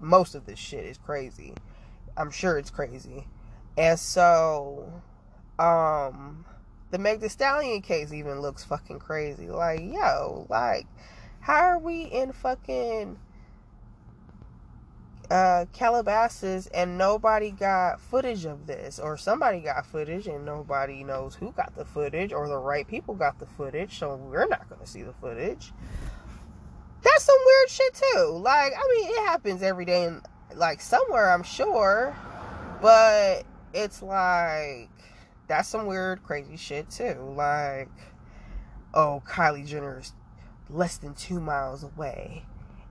most 0.01 0.35
of 0.35 0.47
this 0.47 0.59
shit 0.59 0.87
is 0.87 0.99
crazy. 0.99 1.53
I'm 2.17 2.31
sure 2.31 2.59
it's 2.59 2.71
crazy. 2.71 3.27
And 3.77 3.99
so, 3.99 5.03
um, 5.59 6.45
the 6.91 6.99
Meg 6.99 7.21
Thee 7.21 7.29
Stallion 7.29 7.83
case 7.83 8.13
even 8.13 8.41
looks 8.41 8.65
fucking 8.65 8.99
crazy. 8.99 9.49
Like, 9.49 9.81
yo, 9.81 10.47
like, 10.49 10.87
how 11.41 11.61
are 11.61 11.79
we 11.79 12.03
in 12.03 12.33
fucking 12.33 13.19
uh, 15.31 15.67
Calabasas 15.73 16.69
and 16.69 16.97
nobody 16.97 17.51
got 17.51 18.01
footage 18.01 18.45
of 18.45 18.67
this, 18.67 18.99
or 18.99 19.17
somebody 19.17 19.61
got 19.61 19.85
footage 19.85 20.27
and 20.27 20.45
nobody 20.45 21.05
knows 21.05 21.35
who 21.35 21.53
got 21.53 21.75
the 21.77 21.85
footage, 21.85 22.33
or 22.33 22.49
the 22.49 22.57
right 22.57 22.87
people 22.87 23.15
got 23.15 23.39
the 23.39 23.47
footage, 23.47 23.99
so 23.99 24.17
we're 24.17 24.47
not 24.47 24.69
going 24.69 24.81
to 24.81 24.87
see 24.87 25.03
the 25.03 25.13
footage. 25.13 25.73
That's 27.03 27.25
some 27.25 27.37
weird 27.47 27.71
shit 27.71 27.95
too. 27.95 28.41
Like, 28.43 28.73
I 28.73 28.97
mean, 28.97 29.11
it 29.11 29.27
happens 29.27 29.63
every 29.63 29.85
day, 29.85 30.05
and 30.05 30.23
like 30.55 30.81
somewhere, 30.81 31.31
I'm 31.31 31.43
sure, 31.43 32.17
but 32.81 33.45
it's 33.75 34.03
like 34.03 34.91
that's 35.47 35.69
some 35.69 35.87
weird, 35.87 36.23
crazy 36.23 36.57
shit 36.57 36.91
too. 36.91 37.35
Like, 37.37 37.91
oh, 38.95 39.23
Kylie 39.27 39.67
Jenner 39.67 40.01
is 40.01 40.13
less 40.71 40.97
than 40.97 41.15
two 41.15 41.41
miles 41.41 41.83
away, 41.83 42.45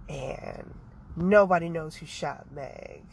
and 0.08 0.74
nobody 1.18 1.68
knows 1.68 1.96
who 1.96 2.06
shot 2.06 2.48
Meg. 2.54 3.04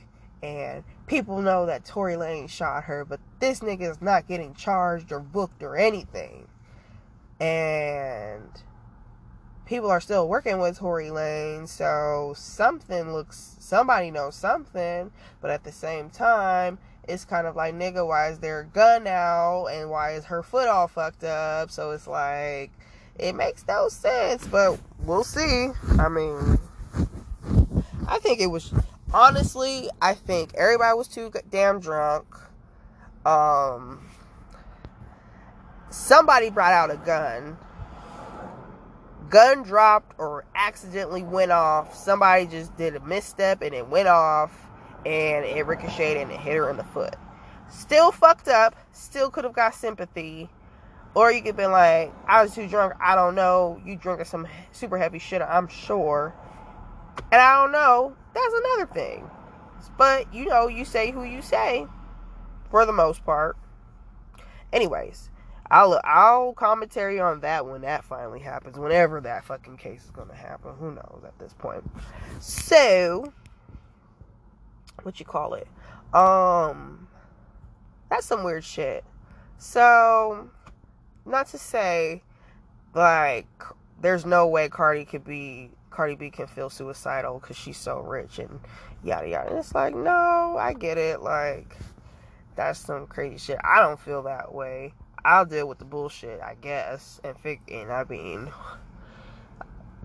And 0.42 0.84
people 1.06 1.40
know 1.40 1.66
that 1.66 1.84
Tory 1.84 2.14
Lanez 2.14 2.50
shot 2.50 2.84
her, 2.84 3.04
but 3.04 3.18
this 3.40 3.60
nigga 3.60 3.90
is 3.90 4.02
not 4.02 4.28
getting 4.28 4.54
charged 4.54 5.10
or 5.10 5.20
booked 5.20 5.62
or 5.62 5.76
anything. 5.76 6.48
And 7.40 8.50
people 9.64 9.90
are 9.90 10.00
still 10.00 10.28
working 10.28 10.60
with 10.60 10.78
Tory 10.78 11.08
Lanez, 11.08 11.68
so 11.68 12.34
something 12.36 13.12
looks 13.12 13.56
somebody 13.58 14.10
knows 14.10 14.34
something, 14.34 15.10
but 15.40 15.50
at 15.50 15.64
the 15.64 15.72
same 15.72 16.10
time, 16.10 16.78
it's 17.08 17.24
kind 17.24 17.46
of 17.46 17.56
like 17.56 17.74
nigga, 17.74 18.06
why 18.06 18.28
is 18.28 18.38
there 18.38 18.60
a 18.60 18.66
gun 18.66 19.06
out 19.06 19.66
and 19.66 19.90
why 19.90 20.12
is 20.12 20.26
her 20.26 20.42
foot 20.42 20.68
all 20.68 20.88
fucked 20.88 21.24
up? 21.24 21.70
So 21.70 21.92
it's 21.92 22.06
like 22.06 22.70
it 23.18 23.34
makes 23.34 23.64
no 23.66 23.88
sense, 23.88 24.46
but 24.46 24.78
we'll 25.00 25.24
see. 25.24 25.68
I 25.98 26.08
mean, 26.08 26.58
I 28.14 28.20
think 28.20 28.38
it 28.38 28.46
was 28.46 28.72
honestly, 29.12 29.90
I 30.00 30.14
think 30.14 30.54
everybody 30.54 30.96
was 30.96 31.08
too 31.08 31.32
damn 31.50 31.80
drunk. 31.80 32.24
Um, 33.26 34.06
somebody 35.90 36.48
brought 36.48 36.72
out 36.72 36.92
a 36.92 36.96
gun. 36.96 37.56
Gun 39.30 39.64
dropped 39.64 40.14
or 40.20 40.44
accidentally 40.54 41.24
went 41.24 41.50
off. 41.50 41.96
Somebody 41.96 42.46
just 42.46 42.76
did 42.76 42.94
a 42.94 43.00
misstep 43.00 43.62
and 43.62 43.74
it 43.74 43.88
went 43.88 44.06
off 44.06 44.52
and 45.04 45.44
it 45.44 45.66
ricocheted 45.66 46.22
and 46.22 46.30
it 46.30 46.38
hit 46.38 46.54
her 46.54 46.70
in 46.70 46.76
the 46.76 46.84
foot. 46.84 47.16
Still 47.68 48.12
fucked 48.12 48.46
up. 48.46 48.76
Still 48.92 49.28
could 49.28 49.42
have 49.42 49.54
got 49.54 49.74
sympathy. 49.74 50.48
Or 51.16 51.32
you 51.32 51.40
could 51.40 51.48
have 51.48 51.56
been 51.56 51.72
like, 51.72 52.14
I 52.28 52.44
was 52.44 52.54
too 52.54 52.68
drunk. 52.68 52.94
I 53.00 53.16
don't 53.16 53.34
know. 53.34 53.82
You 53.84 53.96
drinking 53.96 54.26
some 54.26 54.46
super 54.70 54.98
heavy 54.98 55.18
shit, 55.18 55.42
I'm 55.42 55.66
sure. 55.66 56.32
And 57.32 57.40
I 57.40 57.54
don't 57.54 57.72
know. 57.72 58.14
That's 58.34 58.54
another 58.54 58.86
thing. 58.92 59.30
But, 59.96 60.32
you 60.32 60.46
know, 60.46 60.66
you 60.68 60.84
say 60.84 61.10
who 61.10 61.24
you 61.24 61.42
say 61.42 61.86
for 62.70 62.86
the 62.86 62.92
most 62.92 63.24
part. 63.24 63.56
Anyways, 64.72 65.30
I'll 65.70 66.00
I'll 66.04 66.52
commentary 66.52 67.20
on 67.20 67.40
that 67.40 67.66
when 67.66 67.82
that 67.82 68.04
finally 68.04 68.40
happens. 68.40 68.78
Whenever 68.78 69.20
that 69.22 69.44
fucking 69.44 69.76
case 69.76 70.04
is 70.04 70.10
gonna 70.10 70.34
happen. 70.34 70.72
Who 70.78 70.90
knows 70.92 71.22
at 71.24 71.38
this 71.38 71.54
point. 71.54 71.88
So 72.40 73.32
what 75.02 75.18
you 75.18 75.26
call 75.26 75.54
it? 75.54 75.68
Um 76.12 77.08
that's 78.10 78.26
some 78.26 78.44
weird 78.44 78.64
shit. 78.64 79.04
So 79.56 80.50
not 81.24 81.48
to 81.48 81.58
say 81.58 82.22
like 82.94 83.46
there's 84.00 84.26
no 84.26 84.46
way 84.46 84.68
Cardi 84.68 85.04
could 85.04 85.24
be 85.24 85.70
Cardi 85.94 86.16
B 86.16 86.28
can 86.28 86.48
feel 86.48 86.68
suicidal 86.68 87.38
because 87.38 87.56
she's 87.56 87.76
so 87.76 88.00
rich 88.00 88.40
and 88.40 88.58
yada 89.04 89.28
yada. 89.28 89.50
And 89.50 89.58
it's 89.58 89.74
like, 89.74 89.94
no, 89.94 90.56
I 90.58 90.72
get 90.72 90.98
it. 90.98 91.20
Like, 91.22 91.76
that's 92.56 92.80
some 92.80 93.06
crazy 93.06 93.38
shit. 93.38 93.58
I 93.62 93.80
don't 93.80 94.00
feel 94.00 94.24
that 94.24 94.52
way. 94.52 94.92
I'll 95.24 95.46
deal 95.46 95.68
with 95.68 95.78
the 95.78 95.84
bullshit, 95.84 96.40
I 96.40 96.56
guess. 96.60 97.20
And 97.22 97.38
fig- 97.38 97.70
and 97.70 97.92
I 97.92 98.04
mean, 98.04 98.50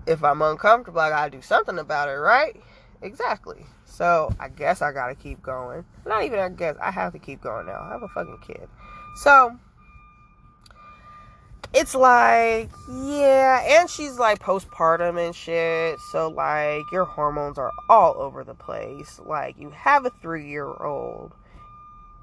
if 0.06 0.22
I'm 0.22 0.40
uncomfortable, 0.42 1.00
I 1.00 1.10
gotta 1.10 1.30
do 1.30 1.42
something 1.42 1.78
about 1.78 2.08
it, 2.08 2.12
right? 2.12 2.60
Exactly. 3.02 3.66
So 3.84 4.32
I 4.38 4.48
guess 4.48 4.82
I 4.82 4.92
gotta 4.92 5.16
keep 5.16 5.42
going. 5.42 5.84
Not 6.06 6.22
even 6.22 6.38
I 6.38 6.48
guess 6.50 6.76
I 6.80 6.92
have 6.92 7.12
to 7.14 7.18
keep 7.18 7.42
going 7.42 7.66
now. 7.66 7.80
I 7.80 7.90
have 7.90 8.02
a 8.02 8.08
fucking 8.08 8.38
kid. 8.46 8.68
So 9.16 9.58
it's 11.72 11.94
like, 11.94 12.68
yeah, 12.88 13.80
and 13.80 13.88
she's 13.88 14.18
like 14.18 14.40
postpartum 14.40 15.24
and 15.24 15.34
shit. 15.34 16.00
So, 16.10 16.28
like, 16.28 16.90
your 16.90 17.04
hormones 17.04 17.58
are 17.58 17.72
all 17.88 18.14
over 18.20 18.42
the 18.42 18.54
place. 18.54 19.20
Like, 19.24 19.56
you 19.58 19.70
have 19.70 20.04
a 20.04 20.10
three 20.10 20.48
year 20.48 20.66
old, 20.66 21.32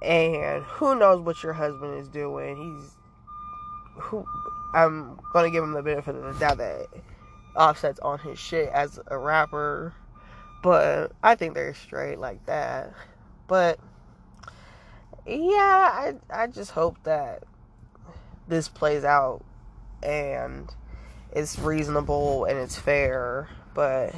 and 0.01 0.63
who 0.63 0.95
knows 0.95 1.21
what 1.21 1.41
your 1.43 1.53
husband 1.53 1.97
is 1.97 2.09
doing. 2.09 2.57
He's, 2.57 2.97
who, 3.95 4.25
I'm 4.73 5.17
gonna 5.31 5.49
give 5.49 5.63
him 5.63 5.71
the 5.71 5.81
benefit 5.81 6.15
of 6.15 6.33
the 6.33 6.39
doubt 6.39 6.57
that 6.57 6.87
Offset's 7.55 7.99
on 8.01 8.19
his 8.19 8.37
shit 8.37 8.69
as 8.69 8.99
a 9.07 9.17
rapper, 9.17 9.93
but 10.61 11.13
I 11.23 11.35
think 11.35 11.53
they're 11.53 11.73
straight 11.73 12.19
like 12.19 12.45
that. 12.47 12.93
But, 13.47 13.79
yeah, 15.25 15.89
I, 15.93 16.15
I 16.29 16.47
just 16.47 16.71
hope 16.71 16.97
that 17.03 17.43
this 18.47 18.69
plays 18.69 19.03
out 19.03 19.43
and 20.03 20.69
it's 21.31 21.59
reasonable 21.59 22.45
and 22.45 22.57
it's 22.57 22.77
fair, 22.77 23.49
but 23.73 24.13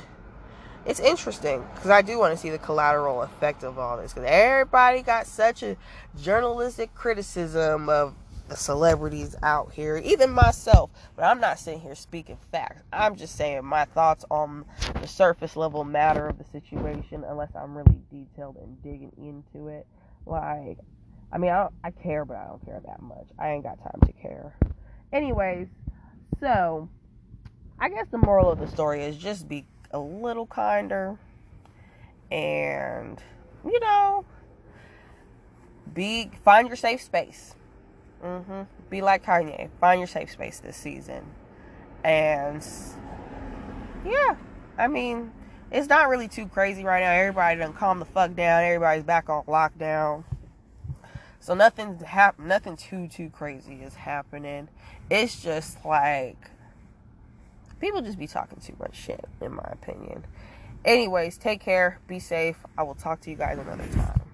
it's 0.86 1.00
interesting 1.00 1.66
because 1.76 1.90
I 1.90 2.02
do 2.02 2.18
want 2.18 2.34
to 2.34 2.38
see 2.38 2.50
the 2.50 2.58
collateral 2.58 3.22
effect 3.22 3.64
of 3.64 3.78
all 3.78 3.98
this 3.98 4.14
because 4.14 4.30
everybody 4.30 5.02
got 5.02 5.28
such 5.28 5.64
a 5.64 5.76
journalistic 6.22 6.94
criticism 6.96 7.90
of 7.90 8.16
the 8.50 8.56
celebrities 8.56 9.36
out 9.44 9.72
here, 9.74 9.98
even 9.98 10.32
myself. 10.32 10.90
But 11.16 11.26
I'm 11.26 11.40
not 11.40 11.60
sitting 11.60 11.80
here 11.80 11.96
speaking 11.96 12.38
facts. 12.52 12.82
I'm 12.92 13.16
just 13.16 13.36
saying 13.36 13.64
my 13.64 13.86
thoughts 13.86 14.26
on 14.30 14.66
the 15.00 15.08
surface 15.08 15.56
level 15.56 15.84
matter 15.84 16.28
of 16.28 16.38
the 16.38 16.44
situation, 16.46 17.24
unless 17.24 17.56
I'm 17.56 17.78
really 17.78 18.02
detailed 18.10 18.58
and 18.58 18.82
digging 18.82 19.12
into 19.18 19.68
it. 19.68 19.86
Like, 20.26 20.80
I 21.32 21.38
mean, 21.38 21.52
I, 21.52 21.68
I 21.84 21.92
care, 21.92 22.26
but 22.26 22.38
I 22.38 22.48
don't 22.48 22.66
care 22.66 22.82
that 22.86 23.02
much. 23.02 23.28
I 23.38 23.52
ain't 23.52 23.64
got 23.64 23.78
time 23.84 24.00
to 24.06 24.14
care. 24.14 24.56
Anyways, 25.14 25.68
so 26.40 26.90
I 27.80 27.90
guess 27.90 28.08
the 28.12 28.18
moral 28.18 28.52
of 28.52 28.60
the 28.60 28.68
story 28.68 29.04
is 29.04 29.18
just 29.18 29.48
be 29.48 29.66
a 29.92 30.00
little 30.00 30.46
kinder 30.46 31.18
and 32.32 33.20
you 33.66 33.80
know 33.80 34.24
be 35.94 36.30
find 36.44 36.68
your 36.68 36.78
safe 36.78 37.02
space. 37.02 37.56
Mm-hmm. 38.24 38.64
Be 38.90 39.02
like 39.02 39.24
Kanye. 39.24 39.70
Find 39.80 40.00
your 40.00 40.08
safe 40.08 40.32
space 40.32 40.60
this 40.60 40.76
season. 40.76 41.24
And 42.04 42.66
yeah, 44.06 44.36
I 44.78 44.88
mean, 44.88 45.32
it's 45.72 45.88
not 45.88 46.10
really 46.10 46.28
too 46.28 46.48
crazy 46.48 46.84
right 46.84 47.02
now. 47.02 47.12
Everybody 47.12 47.60
done 47.60 47.74
calm 47.74 48.00
the 48.00 48.06
fuck 48.06 48.36
down. 48.36 48.64
Everybody's 48.64 49.04
back 49.04 49.30
on 49.30 49.44
lockdown. 49.46 50.24
So 51.40 51.54
nothing's 51.54 52.04
hap- 52.04 52.40
nothing 52.40 52.76
too 52.76 53.08
too 53.08 53.30
crazy 53.30 53.76
is 53.82 53.96
happening. 53.96 54.68
It's 55.10 55.42
just 55.42 55.84
like 55.86 56.38
people 57.80 58.02
just 58.02 58.20
be 58.20 58.28
talking 58.28 58.60
too 58.60 58.76
much 58.80 58.96
shit 58.96 59.24
in 59.42 59.54
my 59.54 59.68
opinion. 59.72 60.26
Anyways, 60.86 61.38
take 61.38 61.62
care, 61.62 62.00
be 62.08 62.20
safe. 62.20 62.58
I 62.78 62.84
will 62.84 62.96
talk 62.96 63.22
to 63.22 63.30
you 63.30 63.36
guys 63.36 63.58
another 63.58 63.88
time. 63.94 64.29